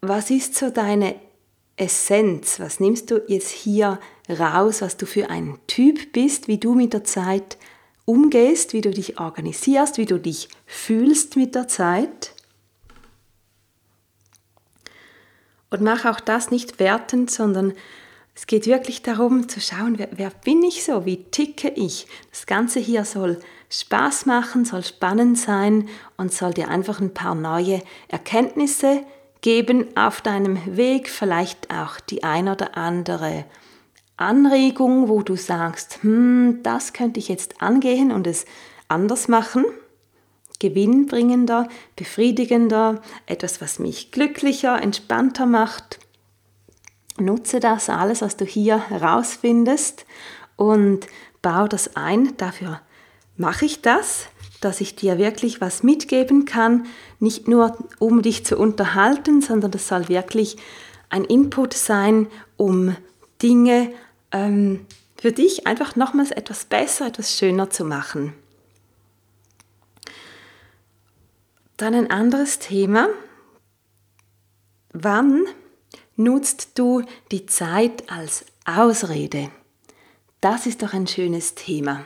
was 0.00 0.30
ist 0.30 0.54
so 0.54 0.70
deine 0.70 1.16
Essenz? 1.76 2.60
Was 2.60 2.80
nimmst 2.80 3.10
du 3.10 3.22
jetzt 3.28 3.50
hier 3.50 4.00
raus, 4.28 4.82
was 4.82 4.96
du 4.96 5.06
für 5.06 5.30
ein 5.30 5.58
Typ 5.66 6.12
bist, 6.12 6.48
wie 6.48 6.58
du 6.58 6.74
mit 6.74 6.92
der 6.92 7.04
Zeit 7.04 7.58
umgehst, 8.04 8.72
wie 8.72 8.80
du 8.80 8.90
dich 8.90 9.20
organisierst, 9.20 9.98
wie 9.98 10.06
du 10.06 10.18
dich 10.18 10.48
fühlst 10.64 11.36
mit 11.36 11.54
der 11.54 11.68
Zeit? 11.68 12.34
Und 15.70 15.82
mach 15.82 16.04
auch 16.04 16.20
das 16.20 16.50
nicht 16.50 16.78
wertend, 16.78 17.30
sondern 17.30 17.74
es 18.36 18.46
geht 18.46 18.66
wirklich 18.66 19.00
darum 19.00 19.48
zu 19.48 19.60
schauen, 19.60 19.98
wer, 19.98 20.08
wer, 20.14 20.30
bin 20.44 20.62
ich 20.62 20.84
so, 20.84 21.06
wie 21.06 21.24
ticke 21.24 21.70
ich. 21.70 22.06
Das 22.30 22.44
Ganze 22.44 22.78
hier 22.80 23.06
soll 23.06 23.40
Spaß 23.70 24.26
machen, 24.26 24.66
soll 24.66 24.84
spannend 24.84 25.38
sein 25.38 25.88
und 26.18 26.34
soll 26.34 26.52
dir 26.52 26.68
einfach 26.68 27.00
ein 27.00 27.14
paar 27.14 27.34
neue 27.34 27.80
Erkenntnisse 28.08 29.02
geben 29.40 29.86
auf 29.96 30.20
deinem 30.20 30.76
Weg, 30.76 31.08
vielleicht 31.08 31.70
auch 31.72 31.98
die 31.98 32.24
ein 32.24 32.48
oder 32.48 32.76
andere 32.76 33.46
Anregung, 34.18 35.08
wo 35.08 35.22
du 35.22 35.34
sagst, 35.34 36.02
hm, 36.02 36.60
das 36.62 36.92
könnte 36.92 37.18
ich 37.18 37.28
jetzt 37.28 37.62
angehen 37.62 38.12
und 38.12 38.26
es 38.26 38.44
anders 38.86 39.28
machen. 39.28 39.64
Gewinnbringender, 40.58 41.68
befriedigender, 41.96 43.00
etwas, 43.24 43.62
was 43.62 43.78
mich 43.78 44.10
glücklicher, 44.10 44.80
entspannter 44.80 45.46
macht 45.46 46.00
Nutze 47.18 47.60
das 47.60 47.88
alles, 47.88 48.22
was 48.22 48.36
du 48.36 48.44
hier 48.44 48.88
herausfindest 48.90 50.04
und 50.56 51.06
bau 51.42 51.66
das 51.66 51.96
ein. 51.96 52.36
Dafür 52.36 52.80
mache 53.36 53.64
ich 53.64 53.82
das, 53.82 54.26
dass 54.60 54.80
ich 54.80 54.96
dir 54.96 55.18
wirklich 55.18 55.60
was 55.60 55.82
mitgeben 55.82 56.44
kann, 56.44 56.86
nicht 57.20 57.48
nur 57.48 57.76
um 57.98 58.22
dich 58.22 58.44
zu 58.44 58.56
unterhalten, 58.58 59.40
sondern 59.40 59.70
das 59.70 59.88
soll 59.88 60.08
wirklich 60.08 60.56
ein 61.08 61.24
Input 61.24 61.74
sein, 61.74 62.26
um 62.56 62.96
Dinge 63.42 63.92
ähm, 64.32 64.86
für 65.16 65.32
dich 65.32 65.66
einfach 65.66 65.96
nochmals 65.96 66.30
etwas 66.30 66.64
besser, 66.64 67.06
etwas 67.06 67.32
schöner 67.32 67.70
zu 67.70 67.84
machen. 67.84 68.34
Dann 71.76 71.94
ein 71.94 72.10
anderes 72.10 72.58
Thema. 72.58 73.08
Wann 74.92 75.44
nutzt 76.16 76.78
du 76.78 77.02
die 77.30 77.46
Zeit 77.46 78.10
als 78.10 78.44
Ausrede? 78.64 79.50
Das 80.40 80.66
ist 80.66 80.82
doch 80.82 80.92
ein 80.92 81.06
schönes 81.06 81.54
Thema. 81.54 82.04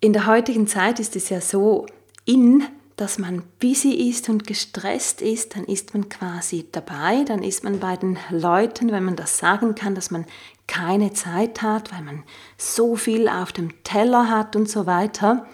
In 0.00 0.12
der 0.12 0.26
heutigen 0.26 0.66
Zeit 0.66 1.00
ist 1.00 1.16
es 1.16 1.28
ja 1.30 1.40
so 1.40 1.86
in, 2.24 2.64
dass 2.96 3.18
man 3.18 3.42
busy 3.60 4.08
ist 4.08 4.28
und 4.28 4.46
gestresst 4.46 5.20
ist, 5.20 5.56
dann 5.56 5.64
ist 5.64 5.94
man 5.94 6.08
quasi 6.08 6.66
dabei, 6.70 7.24
dann 7.24 7.42
ist 7.42 7.64
man 7.64 7.80
bei 7.80 7.96
den 7.96 8.18
Leuten, 8.30 8.92
wenn 8.92 9.04
man 9.04 9.16
das 9.16 9.38
sagen 9.38 9.74
kann, 9.74 9.94
dass 9.94 10.10
man 10.10 10.26
keine 10.66 11.12
Zeit 11.12 11.62
hat, 11.62 11.92
weil 11.92 12.02
man 12.02 12.22
so 12.56 12.96
viel 12.96 13.28
auf 13.28 13.52
dem 13.52 13.82
Teller 13.82 14.30
hat 14.30 14.56
und 14.56 14.68
so 14.68 14.86
weiter. 14.86 15.46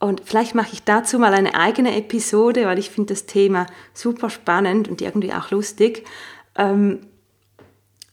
Und 0.00 0.22
vielleicht 0.24 0.54
mache 0.54 0.72
ich 0.72 0.84
dazu 0.84 1.18
mal 1.18 1.34
eine 1.34 1.54
eigene 1.54 1.96
Episode, 1.96 2.66
weil 2.66 2.78
ich 2.78 2.90
finde 2.90 3.14
das 3.14 3.26
Thema 3.26 3.66
super 3.94 4.30
spannend 4.30 4.88
und 4.88 5.00
irgendwie 5.02 5.32
auch 5.32 5.50
lustig. 5.50 6.06
Ähm, 6.54 7.00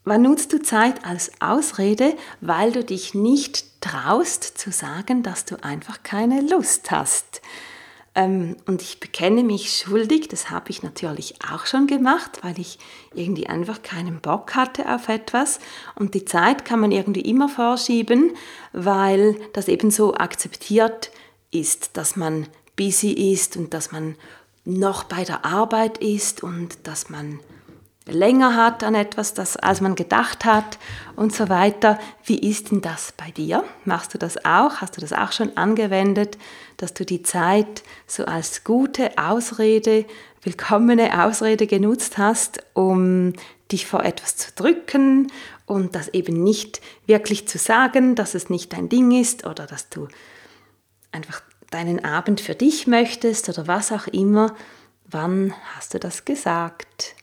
wann 0.04 0.24
nutzt 0.24 0.52
du 0.52 0.62
Zeit 0.62 1.06
als 1.06 1.32
Ausrede, 1.40 2.16
weil 2.42 2.72
du 2.72 2.84
dich 2.84 3.14
nicht 3.14 3.82
traust 3.82 4.58
zu 4.58 4.72
sagen, 4.72 5.22
dass 5.22 5.46
du 5.46 5.64
einfach 5.64 6.02
keine 6.02 6.42
Lust 6.42 6.90
hast? 6.90 7.42
Ähm, 8.16 8.56
und 8.66 8.82
ich 8.82 9.00
bekenne 9.00 9.44
mich 9.44 9.78
schuldig, 9.78 10.30
das 10.30 10.50
habe 10.50 10.72
ich 10.72 10.82
natürlich 10.82 11.36
auch 11.52 11.68
schon 11.68 11.86
gemacht, 11.86 12.40
weil 12.42 12.58
ich 12.60 12.80
irgendwie 13.14 13.48
einfach 13.48 13.84
keinen 13.84 14.22
Bock 14.22 14.56
hatte 14.56 14.92
auf 14.92 15.10
etwas. 15.10 15.60
Und 15.96 16.16
die 16.16 16.26
Zeit 16.26 16.66
kann 16.66 16.80
man 16.80 16.92
irgendwie 16.92 17.22
immer 17.22 17.50
vorschieben, 17.50 18.32
weil 18.72 19.36
das 19.54 19.68
eben 19.68 19.92
so 19.92 20.16
akzeptiert 20.16 21.12
ist, 21.60 21.98
dass 21.98 22.16
man 22.16 22.48
busy 22.76 23.12
ist 23.34 23.58
und 23.58 23.74
dass 23.74 23.92
man 23.92 24.16
noch 24.66 25.04
bei 25.04 25.24
der 25.24 25.46
Arbeit 25.46 26.00
ist 26.00 26.44
und 26.44 26.88
dass 26.88 27.10
man 27.10 27.40
länger 28.08 28.56
hat 28.56 28.84
an 28.84 28.96
etwas, 28.96 29.34
das, 29.34 29.58
als 29.58 29.82
man 29.82 29.96
gedacht 29.96 30.46
hat 30.46 30.78
und 31.16 31.34
so 31.34 31.50
weiter. 31.50 32.00
Wie 32.24 32.38
ist 32.38 32.72
denn 32.72 32.82
das 32.82 33.14
bei 33.18 33.32
dir? 33.32 33.64
Machst 33.84 34.14
du 34.14 34.18
das 34.18 34.44
auch? 34.46 34.82
Hast 34.82 34.98
du 34.98 35.02
das 35.02 35.14
auch 35.14 35.32
schon 35.32 35.56
angewendet, 35.58 36.38
dass 36.78 36.94
du 36.94 37.06
die 37.06 37.24
Zeit 37.24 37.84
so 38.06 38.26
als 38.26 38.64
gute 38.64 39.18
Ausrede, 39.18 40.06
willkommene 40.44 41.24
Ausrede 41.24 41.66
genutzt 41.66 42.18
hast, 42.18 42.64
um 42.74 43.34
dich 43.72 43.88
vor 43.88 44.04
etwas 44.04 44.38
zu 44.38 44.52
drücken 44.56 45.32
und 45.66 45.96
das 45.96 46.10
eben 46.10 46.44
nicht 46.44 46.82
wirklich 47.08 47.48
zu 47.48 47.58
sagen, 47.58 48.14
dass 48.14 48.36
es 48.36 48.52
nicht 48.52 48.74
dein 48.74 48.90
Ding 48.90 49.12
ist 49.12 49.48
oder 49.48 49.66
dass 49.66 49.90
du 49.90 50.08
einfach 51.16 51.42
deinen 51.72 52.04
Abend 52.04 52.42
für 52.42 52.54
dich 52.54 52.86
möchtest 52.86 53.50
oder 53.50 53.68
was 53.68 53.92
auch 53.92 54.08
immer. 54.08 54.56
Wann 55.10 55.54
hast 55.76 55.94
du 55.94 56.00
das 56.00 56.26
gesagt? 56.26 57.16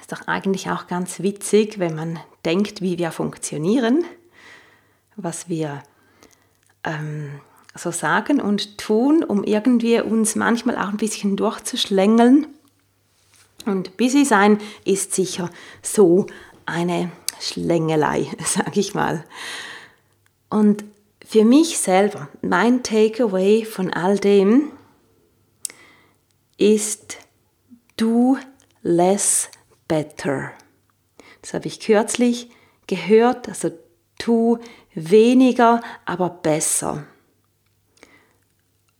Ist 0.00 0.12
doch 0.12 0.26
eigentlich 0.26 0.68
auch 0.68 0.86
ganz 0.86 1.20
witzig, 1.20 1.78
wenn 1.78 1.94
man 1.94 2.18
denkt, 2.44 2.82
wie 2.82 2.98
wir 2.98 3.10
funktionieren, 3.10 4.04
was 5.16 5.48
wir 5.48 5.82
ähm, 6.82 7.40
so 7.74 7.90
sagen 7.90 8.40
und 8.40 8.78
tun, 8.78 9.24
um 9.24 9.44
irgendwie 9.44 10.00
uns 10.00 10.34
manchmal 10.34 10.76
auch 10.76 10.88
ein 10.88 10.98
bisschen 10.98 11.36
durchzuschlängeln. 11.36 12.46
Und 13.64 13.96
busy 13.96 14.24
sein 14.24 14.58
ist 14.84 15.14
sicher 15.14 15.50
so 15.82 16.26
eine 16.66 17.10
Schlängelei, 17.40 18.28
sage 18.44 18.80
ich 18.80 18.94
mal. 18.94 19.24
Und 20.50 20.84
für 21.24 21.44
mich 21.44 21.78
selber, 21.78 22.28
mein 22.42 22.82
Takeaway 22.82 23.64
von 23.64 23.92
all 23.92 24.18
dem 24.18 24.72
ist, 26.58 27.18
do 27.96 28.36
less 28.82 29.50
better. 29.88 30.52
Das 31.40 31.54
habe 31.54 31.66
ich 31.66 31.80
kürzlich 31.80 32.50
gehört, 32.86 33.48
also 33.48 33.70
tu 34.18 34.58
weniger, 34.94 35.80
aber 36.04 36.30
besser. 36.30 37.04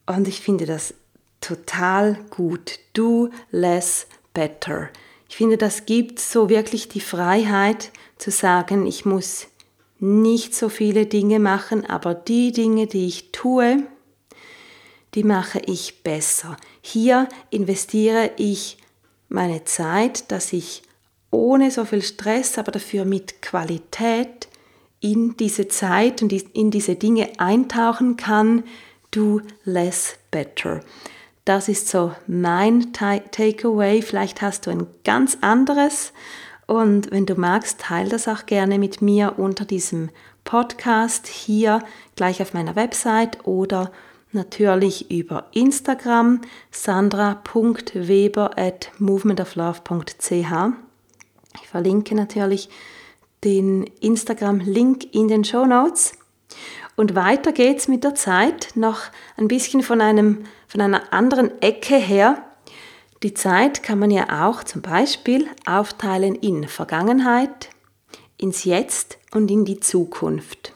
Und 0.06 0.28
ich 0.28 0.40
finde 0.40 0.66
das 0.66 0.94
total 1.40 2.18
gut. 2.30 2.78
Do 2.94 3.30
less 3.50 4.06
better. 4.32 4.90
Ich 5.28 5.36
finde, 5.36 5.56
das 5.56 5.86
gibt 5.86 6.18
so 6.20 6.48
wirklich 6.48 6.88
die 6.88 7.00
Freiheit 7.00 7.90
zu 8.18 8.30
sagen, 8.30 8.86
ich 8.86 9.04
muss 9.04 9.46
nicht 10.04 10.54
so 10.54 10.68
viele 10.68 11.06
Dinge 11.06 11.38
machen, 11.38 11.86
aber 11.86 12.14
die 12.14 12.52
Dinge, 12.52 12.86
die 12.86 13.06
ich 13.06 13.32
tue, 13.32 13.82
die 15.14 15.24
mache 15.24 15.60
ich 15.66 16.02
besser. 16.02 16.56
Hier 16.82 17.28
investiere 17.50 18.32
ich 18.36 18.78
meine 19.28 19.64
Zeit, 19.64 20.30
dass 20.30 20.52
ich 20.52 20.82
ohne 21.30 21.70
so 21.70 21.84
viel 21.84 22.02
Stress, 22.02 22.58
aber 22.58 22.70
dafür 22.70 23.04
mit 23.04 23.42
Qualität 23.42 24.48
in 25.00 25.36
diese 25.36 25.68
Zeit 25.68 26.22
und 26.22 26.32
in 26.32 26.70
diese 26.70 26.96
Dinge 26.96 27.32
eintauchen 27.38 28.16
kann, 28.16 28.64
do 29.10 29.40
less 29.64 30.16
better. 30.30 30.80
Das 31.44 31.68
ist 31.68 31.88
so 31.88 32.12
mein 32.26 32.92
Takeaway. 32.92 34.00
Vielleicht 34.00 34.40
hast 34.40 34.66
du 34.66 34.70
ein 34.70 34.86
ganz 35.04 35.38
anderes. 35.40 36.12
Und 36.66 37.10
wenn 37.10 37.26
du 37.26 37.34
magst, 37.34 37.80
teile 37.80 38.10
das 38.10 38.28
auch 38.28 38.46
gerne 38.46 38.78
mit 38.78 39.02
mir 39.02 39.34
unter 39.38 39.64
diesem 39.64 40.10
Podcast 40.44 41.26
hier 41.26 41.82
gleich 42.16 42.40
auf 42.40 42.54
meiner 42.54 42.76
Website 42.76 43.46
oder 43.46 43.90
natürlich 44.32 45.10
über 45.10 45.46
Instagram 45.52 46.40
sandra.weber 46.70 48.50
at 48.56 48.90
movementoflove.ch. 48.98 50.52
Ich 51.62 51.68
verlinke 51.68 52.14
natürlich 52.14 52.68
den 53.44 53.84
Instagram-Link 54.00 55.14
in 55.14 55.28
den 55.28 55.44
Show 55.44 55.66
Notes. 55.66 56.12
Und 56.96 57.14
weiter 57.14 57.52
geht's 57.52 57.88
mit 57.88 58.04
der 58.04 58.14
Zeit, 58.14 58.68
noch 58.74 59.02
ein 59.36 59.48
bisschen 59.48 59.82
von, 59.82 60.00
einem, 60.00 60.44
von 60.66 60.80
einer 60.80 61.12
anderen 61.12 61.60
Ecke 61.60 61.96
her. 61.96 62.42
Die 63.24 63.32
Zeit 63.32 63.82
kann 63.82 63.98
man 63.98 64.10
ja 64.10 64.46
auch 64.46 64.64
zum 64.64 64.82
Beispiel 64.82 65.48
aufteilen 65.64 66.34
in 66.34 66.68
Vergangenheit, 66.68 67.70
ins 68.36 68.64
Jetzt 68.64 69.16
und 69.32 69.50
in 69.50 69.64
die 69.64 69.80
Zukunft. 69.80 70.74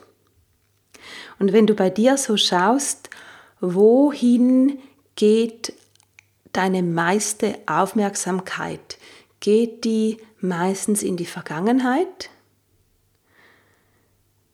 Und 1.39 1.53
wenn 1.53 1.67
du 1.67 1.75
bei 1.75 1.91
dir 1.91 2.17
so 2.17 2.39
schaust, 2.39 3.11
wohin 3.61 4.79
geht 5.15 5.75
deine 6.55 6.83
meiste 6.83 7.59
Aufmerksamkeit? 7.67 8.97
Geht 9.41 9.85
die 9.85 10.17
meistens 10.41 11.03
in 11.03 11.19
die 11.19 11.27
Vergangenheit? 11.27 12.31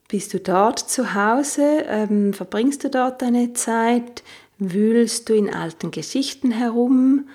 Bist 0.08 0.34
du 0.34 0.40
dort 0.40 0.80
zu 0.80 1.14
Hause? 1.14 1.84
Ähm, 1.86 2.34
verbringst 2.34 2.82
du 2.82 2.90
dort 2.90 3.22
deine 3.22 3.52
Zeit? 3.52 4.24
Wühlst 4.58 5.28
du 5.28 5.34
in 5.34 5.54
alten 5.54 5.92
Geschichten 5.92 6.50
herum? 6.50 7.28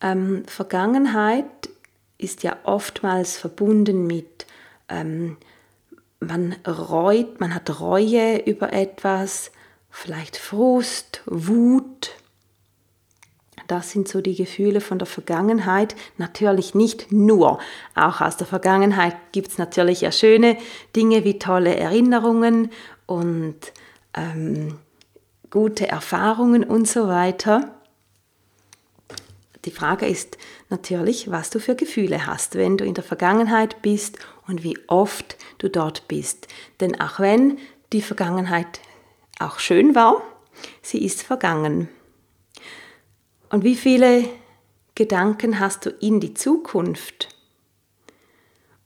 Ähm, 0.00 0.44
Vergangenheit 0.46 1.68
ist 2.18 2.42
ja 2.42 2.56
oftmals 2.64 3.36
verbunden 3.36 4.06
mit 4.06 4.46
ähm, 4.88 5.36
man 6.20 6.56
reut, 6.66 7.40
man 7.40 7.54
hat 7.54 7.80
Reue 7.80 8.38
über 8.38 8.72
etwas, 8.72 9.52
vielleicht 9.90 10.36
Frust, 10.36 11.22
Wut. 11.26 12.10
Das 13.66 13.90
sind 13.90 14.08
so 14.08 14.20
die 14.20 14.34
Gefühle 14.34 14.80
von 14.80 14.98
der 14.98 15.06
Vergangenheit. 15.06 15.94
Natürlich 16.16 16.74
nicht 16.74 17.12
nur. 17.12 17.58
Auch 17.94 18.20
aus 18.20 18.36
der 18.36 18.46
Vergangenheit 18.46 19.14
gibt 19.32 19.48
es 19.48 19.58
natürlich 19.58 20.00
ja 20.00 20.10
schöne 20.10 20.56
Dinge 20.96 21.24
wie 21.24 21.38
tolle 21.38 21.76
Erinnerungen 21.76 22.70
und 23.06 23.56
ähm, 24.14 24.78
gute 25.50 25.86
Erfahrungen 25.86 26.64
und 26.64 26.88
so 26.88 27.08
weiter. 27.08 27.77
Die 29.64 29.70
Frage 29.70 30.06
ist 30.06 30.38
natürlich, 30.70 31.30
was 31.30 31.50
du 31.50 31.58
für 31.58 31.74
Gefühle 31.74 32.26
hast, 32.26 32.54
wenn 32.54 32.76
du 32.76 32.84
in 32.84 32.94
der 32.94 33.04
Vergangenheit 33.04 33.82
bist 33.82 34.18
und 34.46 34.62
wie 34.62 34.78
oft 34.86 35.36
du 35.58 35.68
dort 35.68 36.06
bist. 36.08 36.46
Denn 36.80 37.00
auch 37.00 37.20
wenn 37.20 37.58
die 37.92 38.02
Vergangenheit 38.02 38.80
auch 39.38 39.58
schön 39.58 39.94
war, 39.94 40.22
sie 40.82 41.04
ist 41.04 41.22
vergangen. 41.22 41.88
Und 43.50 43.64
wie 43.64 43.76
viele 43.76 44.28
Gedanken 44.94 45.58
hast 45.58 45.86
du 45.86 45.90
in 45.90 46.20
die 46.20 46.34
Zukunft? 46.34 47.28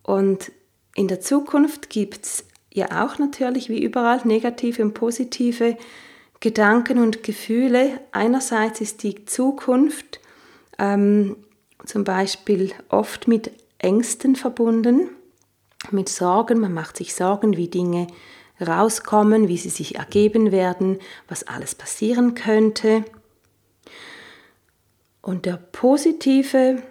Und 0.03 0.53
in 0.95 1.09
der 1.09 1.21
Zukunft 1.21 1.91
gibt 1.91 2.25
es 2.25 2.45
ja 2.73 3.05
auch 3.05 3.19
natürlich 3.19 3.69
wie 3.69 3.83
überall 3.83 4.21
negative 4.25 4.83
und 4.83 4.95
positive 4.95 5.77
Gedanken 6.41 6.99
und 6.99 7.23
Gefühle. 7.23 8.01
Einerseits 8.11 8.81
ist 8.81 9.03
die 9.03 9.25
Zukunft 9.25 10.21
ähm, 10.83 11.37
zum 11.87 12.05
Beispiel 12.05 12.73
oft 12.89 13.29
mit 13.29 13.53
Ängsten 13.79 14.37
verbunden, 14.37 15.09
mit 15.91 16.09
Sorgen. 16.09 16.61
Man 16.61 16.75
macht 16.75 16.97
sich 16.97 17.15
Sorgen, 17.15 17.57
wie 17.57 17.69
Dinge 17.69 18.09
rauskommen, 18.61 19.49
wie 19.49 19.57
sie 19.57 19.71
sich 19.71 19.97
ergeben 19.97 20.53
werden, 20.53 20.99
was 21.29 21.45
alles 21.45 21.75
passieren 21.75 22.35
könnte. 22.35 23.05
Und 25.21 25.47
der 25.47 25.57
positive 25.57 26.83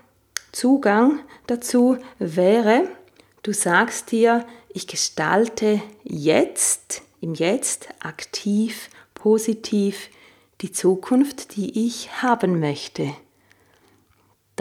Zugang 0.52 1.20
dazu 1.48 1.98
wäre, 2.18 2.88
du 3.44 3.54
sagst 3.54 4.12
dir, 4.12 4.46
ich 4.70 4.88
gestalte 4.88 5.82
jetzt, 6.04 7.02
im 7.20 7.34
Jetzt 7.34 7.90
aktiv, 8.00 8.90
positiv 9.14 10.10
die 10.62 10.72
Zukunft, 10.72 11.56
die 11.56 11.86
ich 11.88 12.22
haben 12.22 12.60
möchte. 12.60 13.14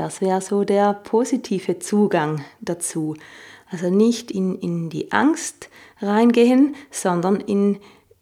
Das 0.00 0.22
wäre 0.22 0.40
so 0.40 0.64
der 0.64 0.94
positive 0.94 1.78
Zugang 1.78 2.42
dazu. 2.62 3.16
Also 3.70 3.90
nicht 3.90 4.30
in, 4.30 4.58
in 4.58 4.88
die 4.88 5.12
Angst 5.12 5.68
reingehen, 6.00 6.74
sondern 6.90 7.38
in 7.38 7.80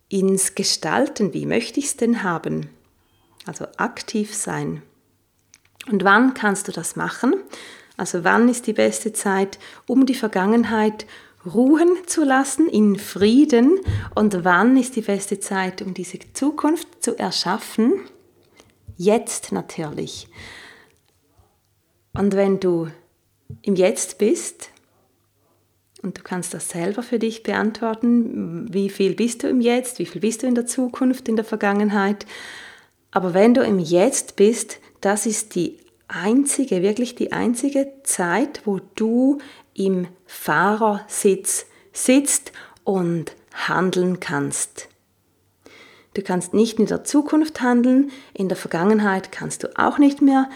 ins 0.09 0.57
Gestalten. 0.57 1.35
Wie 1.35 1.47
möchte 1.47 1.79
ich 1.79 1.87
es 1.87 1.97
denn 1.97 2.25
haben? 2.25 2.69
Also 3.47 3.67
aktiv 3.77 4.35
sein. 4.35 4.83
Und 5.89 6.03
wann 6.03 6.35
kannst 6.35 6.67
du 6.67 6.73
das 6.73 6.97
machen? 6.97 7.37
Also 7.97 8.25
wann 8.25 8.49
ist 8.49 8.67
die 8.67 8.73
beste 8.73 9.13
Zeit, 9.13 9.61
um 9.87 10.05
die 10.05 10.17
Vergangenheit 10.17 11.07
ruhen 11.47 11.91
zu 12.07 12.25
lassen 12.25 12.69
in 12.69 12.99
Frieden? 12.99 13.79
Und 14.17 14.45
wann 14.45 14.77
ist 14.77 14.97
die 14.97 15.03
beste 15.03 15.39
Zeit, 15.39 15.81
um 15.81 15.95
diese 15.95 16.19
Zukunft 16.33 17.05
zu 17.05 17.17
erschaffen? 17.17 18.01
Jetzt 18.97 19.53
natürlich. 19.53 20.27
Und 22.13 22.35
wenn 22.35 22.61
du 22.61 22.89
im 23.63 23.77
Jetzt 23.77 24.19
bist, 24.19 24.71
und 26.03 26.19
du 26.19 26.23
kannst 26.23 26.55
das 26.55 26.69
selber 26.69 27.03
für 27.03 27.19
dich 27.19 27.43
beantworten, 27.43 28.73
wie 28.73 28.89
viel 28.89 29.15
bist 29.15 29.43
du 29.43 29.49
im 29.49 29.61
Jetzt, 29.61 29.99
wie 29.99 30.07
viel 30.07 30.21
bist 30.21 30.43
du 30.43 30.47
in 30.47 30.55
der 30.55 30.67
Zukunft, 30.67 31.29
in 31.29 31.37
der 31.37 31.45
Vergangenheit. 31.45 32.25
Aber 33.11 33.35
wenn 33.35 33.55
du 33.55 33.63
im 33.63 33.79
Jetzt 33.79 34.37
bist, 34.37 34.79
das 35.01 35.27
ist 35.27 35.55
die 35.55 35.79
einzige, 36.07 36.83
wirklich 36.83 37.15
die 37.15 37.33
einzige 37.33 37.93
Zeit, 38.05 38.63
wo 38.65 38.81
du 38.95 39.39
im 39.75 40.07
Fahrersitz 40.27 41.67
sitzt 41.93 42.53
und 42.85 43.33
handeln 43.53 44.21
kannst. 44.21 44.89
Du 46.15 46.23
kannst 46.23 46.55
nicht 46.55 46.79
in 46.79 46.87
der 46.87 47.05
Zukunft 47.05 47.61
handeln, 47.61 48.11
in 48.35 48.49
der 48.49 48.57
Vergangenheit 48.57 49.31
kannst 49.31 49.63
du 49.63 49.79
auch 49.79 49.99
nicht 49.99 50.23
mehr 50.23 50.49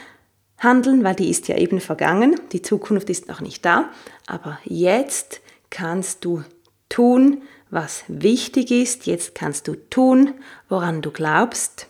handeln, 0.62 1.04
weil 1.04 1.14
die 1.14 1.30
ist 1.30 1.48
ja 1.48 1.56
eben 1.56 1.80
vergangen, 1.80 2.40
die 2.52 2.62
Zukunft 2.62 3.10
ist 3.10 3.28
noch 3.28 3.40
nicht 3.40 3.64
da, 3.64 3.90
aber 4.26 4.58
jetzt 4.64 5.40
kannst 5.70 6.24
du 6.24 6.44
tun, 6.88 7.42
was 7.70 8.04
wichtig 8.06 8.70
ist, 8.70 9.06
jetzt 9.06 9.34
kannst 9.34 9.66
du 9.66 9.74
tun, 9.74 10.34
woran 10.68 11.00
du 11.02 11.10
glaubst. 11.10 11.86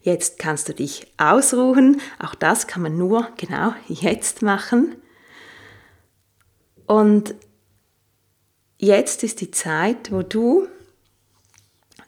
Jetzt 0.00 0.38
kannst 0.38 0.68
du 0.68 0.74
dich 0.74 1.06
ausruhen, 1.16 2.00
auch 2.18 2.34
das 2.34 2.66
kann 2.66 2.82
man 2.82 2.96
nur 2.96 3.28
genau 3.36 3.74
jetzt 3.88 4.42
machen. 4.42 4.96
Und 6.86 7.34
jetzt 8.78 9.22
ist 9.22 9.40
die 9.40 9.50
Zeit, 9.50 10.12
wo 10.12 10.22
du 10.22 10.68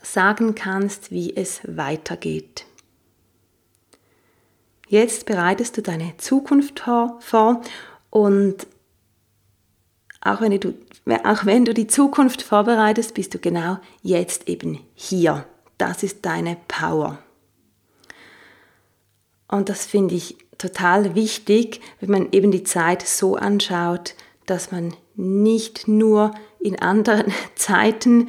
sagen 0.03 0.55
kannst, 0.55 1.11
wie 1.11 1.35
es 1.35 1.61
weitergeht. 1.64 2.66
Jetzt 4.87 5.27
bereitest 5.27 5.77
du 5.77 5.83
deine 5.83 6.16
Zukunft 6.18 6.81
vor 7.20 7.61
und 8.11 8.66
auch 10.20 10.40
wenn, 10.40 10.59
du, 10.59 10.75
auch 11.25 11.44
wenn 11.44 11.64
du 11.64 11.75
die 11.75 11.87
Zukunft 11.87 12.42
vorbereitest, 12.42 13.14
bist 13.14 13.35
du 13.35 13.38
genau 13.38 13.79
jetzt 14.03 14.49
eben 14.49 14.81
hier. 14.94 15.46
Das 15.79 16.03
ist 16.03 16.25
deine 16.25 16.57
Power. 16.68 17.18
Und 19.49 19.68
das 19.68 19.87
finde 19.87 20.14
ich 20.14 20.37
total 20.59 21.14
wichtig, 21.14 21.81
wenn 22.01 22.11
man 22.11 22.29
eben 22.33 22.51
die 22.51 22.64
Zeit 22.64 23.03
so 23.03 23.37
anschaut, 23.37 24.14
dass 24.46 24.72
man 24.72 24.94
nicht 25.14 25.87
nur 25.87 26.33
in 26.59 26.81
anderen 26.81 27.33
Zeiten 27.55 28.29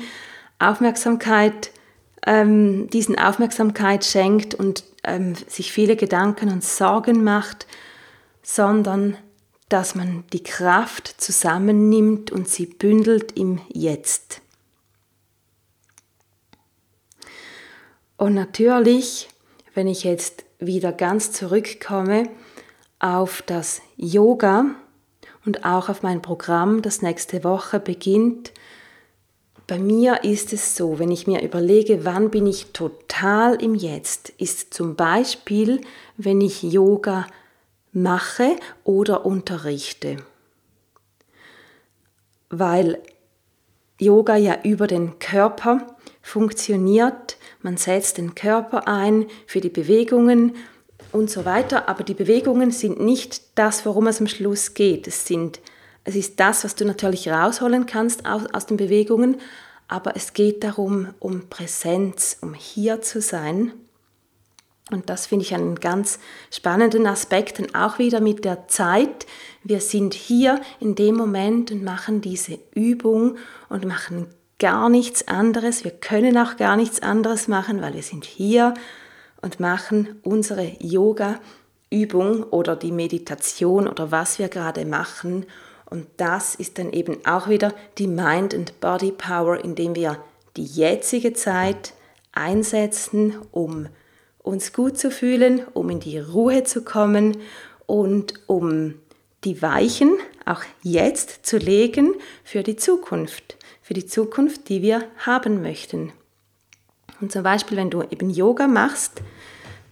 Aufmerksamkeit, 0.59 1.71
ähm, 2.25 2.89
diesen 2.89 3.17
Aufmerksamkeit 3.17 4.03
schenkt 4.05 4.53
und 4.55 4.83
ähm, 5.07 5.33
sich 5.35 5.71
viele 5.71 5.95
Gedanken 5.95 6.49
und 6.49 6.63
Sorgen 6.63 7.23
macht, 7.23 7.65
sondern 8.43 9.17
dass 9.69 9.95
man 9.95 10.23
die 10.31 10.43
Kraft 10.43 11.19
zusammennimmt 11.19 12.31
und 12.31 12.47
sie 12.47 12.67
bündelt 12.67 13.33
im 13.33 13.59
Jetzt. 13.69 14.41
Und 18.17 18.33
natürlich, 18.33 19.29
wenn 19.73 19.87
ich 19.87 20.03
jetzt 20.03 20.45
wieder 20.59 20.91
ganz 20.91 21.31
zurückkomme 21.31 22.29
auf 22.99 23.41
das 23.43 23.81
Yoga 23.95 24.65
und 25.45 25.65
auch 25.65 25.89
auf 25.89 26.01
mein 26.01 26.21
Programm, 26.21 26.81
das 26.81 27.01
nächste 27.01 27.43
Woche 27.43 27.79
beginnt, 27.79 28.51
bei 29.67 29.77
mir 29.77 30.23
ist 30.23 30.53
es 30.53 30.77
so, 30.77 30.97
wenn 30.97 31.11
ich 31.11 31.27
mir 31.27 31.41
überlege, 31.43 32.05
wann 32.05 32.31
bin 32.31 32.47
ich 32.47 32.67
total 32.71 33.61
im 33.61 33.75
Jetzt, 33.75 34.29
ist 34.37 34.73
zum 34.73 34.95
Beispiel, 34.95 35.81
wenn 36.15 36.39
ich 36.39 36.63
Yoga 36.63 37.27
mache 37.91 38.55
oder 38.85 39.25
unterrichte. 39.25 40.17
Weil 42.49 42.99
Yoga 43.99 44.37
ja 44.37 44.59
über 44.63 44.87
den 44.87 45.19
Körper 45.19 45.85
funktioniert, 46.21 47.37
man 47.61 47.75
setzt 47.75 48.19
den 48.19 48.35
Körper 48.35 48.87
ein 48.87 49.25
für 49.47 49.59
die 49.59 49.69
Bewegungen 49.69 50.55
und 51.11 51.29
so 51.29 51.43
weiter, 51.43 51.89
aber 51.89 52.05
die 52.05 52.13
Bewegungen 52.13 52.71
sind 52.71 53.01
nicht 53.01 53.41
das, 53.55 53.85
worum 53.85 54.07
es 54.07 54.21
am 54.21 54.27
Schluss 54.27 54.75
geht. 54.75 55.07
Es 55.07 55.25
sind 55.25 55.59
es 56.07 56.15
ist 56.15 56.39
das, 56.39 56.63
was 56.63 56.75
du 56.75 56.85
natürlich 56.85 57.27
rausholen 57.27 57.85
kannst 57.85 58.25
aus, 58.25 58.43
aus 58.53 58.65
den 58.65 58.77
Bewegungen, 58.77 59.41
aber 59.89 60.15
es 60.15 60.31
geht 60.31 60.63
darum, 60.63 61.09
um 61.19 61.49
Präsenz, 61.49 62.37
um 62.41 62.53
hier 62.53 63.01
zu 63.01 63.19
sein. 63.19 63.73
Und 64.89 65.09
das 65.09 65.25
finde 65.25 65.43
ich 65.43 65.53
einen 65.53 65.75
ganz 65.75 66.19
spannenden 66.49 67.07
Aspekt, 67.07 67.57
denn 67.57 67.75
auch 67.75 67.99
wieder 67.99 68.21
mit 68.21 68.45
der 68.45 68.69
Zeit. 68.69 69.25
Wir 69.65 69.81
sind 69.81 70.13
hier 70.13 70.61
in 70.79 70.95
dem 70.95 71.15
Moment 71.15 71.71
und 71.71 71.83
machen 71.83 72.21
diese 72.21 72.57
Übung 72.73 73.35
und 73.67 73.83
machen 73.83 74.27
gar 74.59 74.87
nichts 74.87 75.27
anderes. 75.27 75.83
Wir 75.83 75.91
können 75.91 76.37
auch 76.37 76.55
gar 76.55 76.77
nichts 76.77 77.01
anderes 77.01 77.49
machen, 77.49 77.81
weil 77.81 77.95
wir 77.95 78.03
sind 78.03 78.23
hier 78.23 78.73
und 79.41 79.59
machen 79.59 80.21
unsere 80.23 80.71
Yoga-Übung 80.79 82.43
oder 82.43 82.77
die 82.77 82.93
Meditation 82.93 83.89
oder 83.89 84.09
was 84.09 84.39
wir 84.39 84.47
gerade 84.47 84.85
machen 84.85 85.45
und 85.89 86.07
das 86.17 86.55
ist 86.55 86.79
dann 86.79 86.91
eben 86.91 87.25
auch 87.25 87.47
wieder 87.47 87.73
die 87.97 88.07
Mind 88.07 88.53
and 88.53 88.79
Body 88.79 89.11
Power, 89.11 89.63
indem 89.63 89.95
wir 89.95 90.17
die 90.57 90.65
jetzige 90.65 91.33
Zeit 91.33 91.93
einsetzen, 92.33 93.35
um 93.51 93.87
uns 94.39 94.73
gut 94.73 94.97
zu 94.97 95.11
fühlen, 95.11 95.65
um 95.73 95.89
in 95.89 95.99
die 95.99 96.19
Ruhe 96.19 96.63
zu 96.63 96.83
kommen 96.83 97.37
und 97.85 98.33
um 98.47 98.95
die 99.43 99.61
Weichen 99.61 100.17
auch 100.45 100.61
jetzt 100.83 101.45
zu 101.45 101.57
legen 101.57 102.15
für 102.43 102.63
die 102.63 102.75
Zukunft, 102.75 103.57
für 103.81 103.93
die 103.93 104.05
Zukunft, 104.05 104.69
die 104.69 104.81
wir 104.81 105.05
haben 105.17 105.61
möchten. 105.61 106.11
Und 107.21 107.31
zum 107.31 107.43
Beispiel, 107.43 107.77
wenn 107.77 107.89
du 107.89 108.03
eben 108.03 108.29
Yoga 108.29 108.67
machst, 108.67 109.21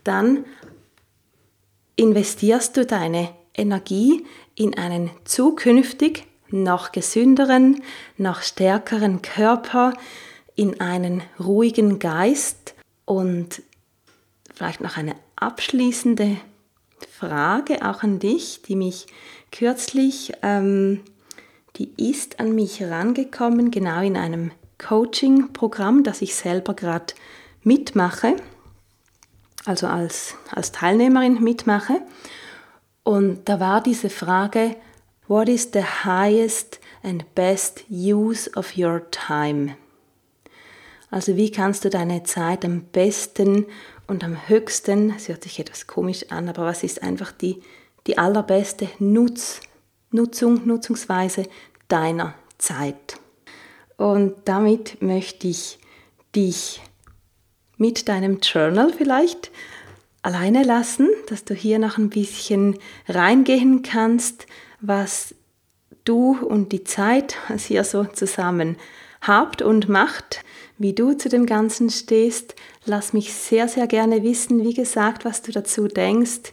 dann 0.03 0.45
investierst 1.95 2.75
du 2.77 2.85
deine 2.85 3.29
Energie 3.53 4.25
in 4.55 4.77
einen 4.77 5.11
zukünftig 5.25 6.25
noch 6.49 6.91
gesünderen, 6.91 7.81
noch 8.17 8.41
stärkeren 8.41 9.21
Körper, 9.21 9.93
in 10.55 10.79
einen 10.79 11.21
ruhigen 11.39 11.99
Geist 11.99 12.75
und 13.03 13.61
vielleicht 14.53 14.81
noch 14.81 14.97
eine 14.97 15.15
abschließende 15.35 16.37
Frage 17.11 17.85
auch 17.85 18.03
an 18.03 18.19
dich, 18.19 18.61
die 18.61 18.75
mich 18.75 19.07
kürzlich, 19.51 20.33
ähm, 20.41 21.01
die 21.75 21.89
ist 21.97 22.39
an 22.39 22.55
mich 22.55 22.79
herangekommen, 22.79 23.69
genau 23.69 24.01
in 24.01 24.15
einem 24.15 24.51
Coaching-Programm, 24.77 26.03
das 26.03 26.21
ich 26.21 26.35
selber 26.35 26.73
gerade 26.73 27.13
mitmache, 27.63 28.35
also 29.65 29.87
als, 29.87 30.35
als 30.51 30.71
Teilnehmerin 30.71 31.41
mitmache. 31.43 32.01
Und 33.05 33.47
da 33.47 33.59
war 33.59 33.81
diese 33.81 34.09
Frage, 34.09 34.75
what 35.27 35.47
is 35.47 35.69
the 35.71 35.83
highest 35.83 36.79
and 37.03 37.23
best 37.35 37.85
use 37.87 38.49
of 38.55 38.75
your 38.75 39.09
time? 39.11 39.77
Also 41.11 41.37
wie 41.37 41.51
kannst 41.51 41.85
du 41.85 41.91
deine 41.91 42.23
Zeit 42.23 42.65
am 42.65 42.81
besten 42.85 43.67
und 44.07 44.23
am 44.23 44.49
höchsten, 44.49 45.13
es 45.15 45.29
hört 45.29 45.43
sich 45.43 45.59
etwas 45.59 45.85
komisch 45.85 46.31
an, 46.31 46.49
aber 46.49 46.65
was 46.65 46.81
ist 46.81 47.03
einfach 47.03 47.31
die, 47.31 47.61
die 48.07 48.17
allerbeste 48.17 48.89
Nutz, 48.97 49.59
Nutzung, 50.09 50.65
Nutzungsweise 50.65 51.43
deiner 51.87 52.33
Zeit? 52.57 53.17
Und 53.97 54.33
damit 54.45 54.99
möchte 55.03 55.47
ich 55.47 55.77
dich 56.35 56.81
mit 57.77 58.09
deinem 58.09 58.39
Journal 58.39 58.91
vielleicht 58.91 59.51
alleine 60.25 60.63
lassen, 60.63 61.07
dass 61.27 61.45
du 61.45 61.53
hier 61.53 61.77
noch 61.77 61.99
ein 61.99 62.09
bisschen 62.09 62.79
reingehen 63.07 63.83
kannst, 63.83 64.47
was 64.81 65.35
du 66.03 66.37
und 66.37 66.71
die 66.71 66.83
Zeit, 66.83 67.35
was 67.47 67.69
ihr 67.69 67.83
so 67.83 68.05
zusammen 68.05 68.77
habt 69.21 69.61
und 69.61 69.87
macht, 69.87 70.43
wie 70.79 70.93
du 70.93 71.13
zu 71.13 71.29
dem 71.29 71.45
Ganzen 71.45 71.91
stehst. 71.91 72.55
Lass 72.85 73.13
mich 73.13 73.33
sehr, 73.33 73.67
sehr 73.67 73.85
gerne 73.85 74.23
wissen, 74.23 74.63
wie 74.63 74.73
gesagt, 74.73 75.25
was 75.25 75.43
du 75.43 75.51
dazu 75.51 75.87
denkst, 75.87 76.51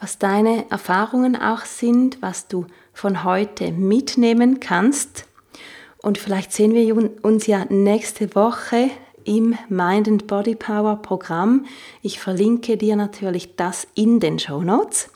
was 0.00 0.18
deine 0.18 0.70
Erfahrungen 0.70 1.34
auch 1.34 1.64
sind, 1.64 2.22
was 2.22 2.46
du 2.46 2.66
von 2.92 3.24
heute 3.24 3.72
mitnehmen 3.72 4.60
kannst. 4.60 5.26
Und 5.98 6.18
vielleicht 6.18 6.52
sehen 6.52 6.72
wir 6.74 7.24
uns 7.24 7.46
ja 7.48 7.64
nächste 7.68 8.34
Woche 8.36 8.90
im 9.24 9.56
Mind 9.68 10.08
and 10.08 10.26
Body 10.26 10.54
Power 10.54 10.96
Programm. 10.96 11.66
Ich 12.02 12.20
verlinke 12.20 12.76
dir 12.76 12.96
natürlich 12.96 13.56
das 13.56 13.86
in 13.94 14.20
den 14.20 14.38
Show 14.38 14.62
Notes. 14.62 15.10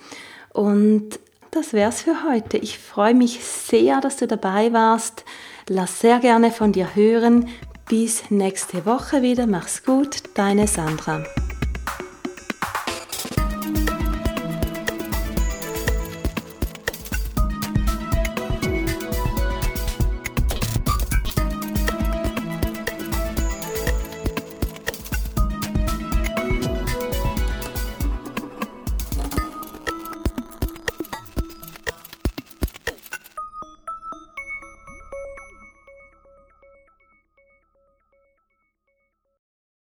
Und 0.52 1.18
das 1.50 1.72
wär's 1.72 2.02
für 2.02 2.24
heute. 2.24 2.58
Ich 2.58 2.78
freue 2.78 3.14
mich 3.14 3.44
sehr, 3.44 4.00
dass 4.00 4.16
du 4.16 4.26
dabei 4.26 4.72
warst. 4.72 5.24
Lass 5.68 6.00
sehr 6.00 6.18
gerne 6.18 6.50
von 6.50 6.72
dir 6.72 6.94
hören. 6.94 7.48
Bis 7.88 8.30
nächste 8.30 8.84
Woche 8.84 9.22
wieder. 9.22 9.46
Mach's 9.46 9.84
gut, 9.84 10.22
deine 10.34 10.66
Sandra. 10.66 11.24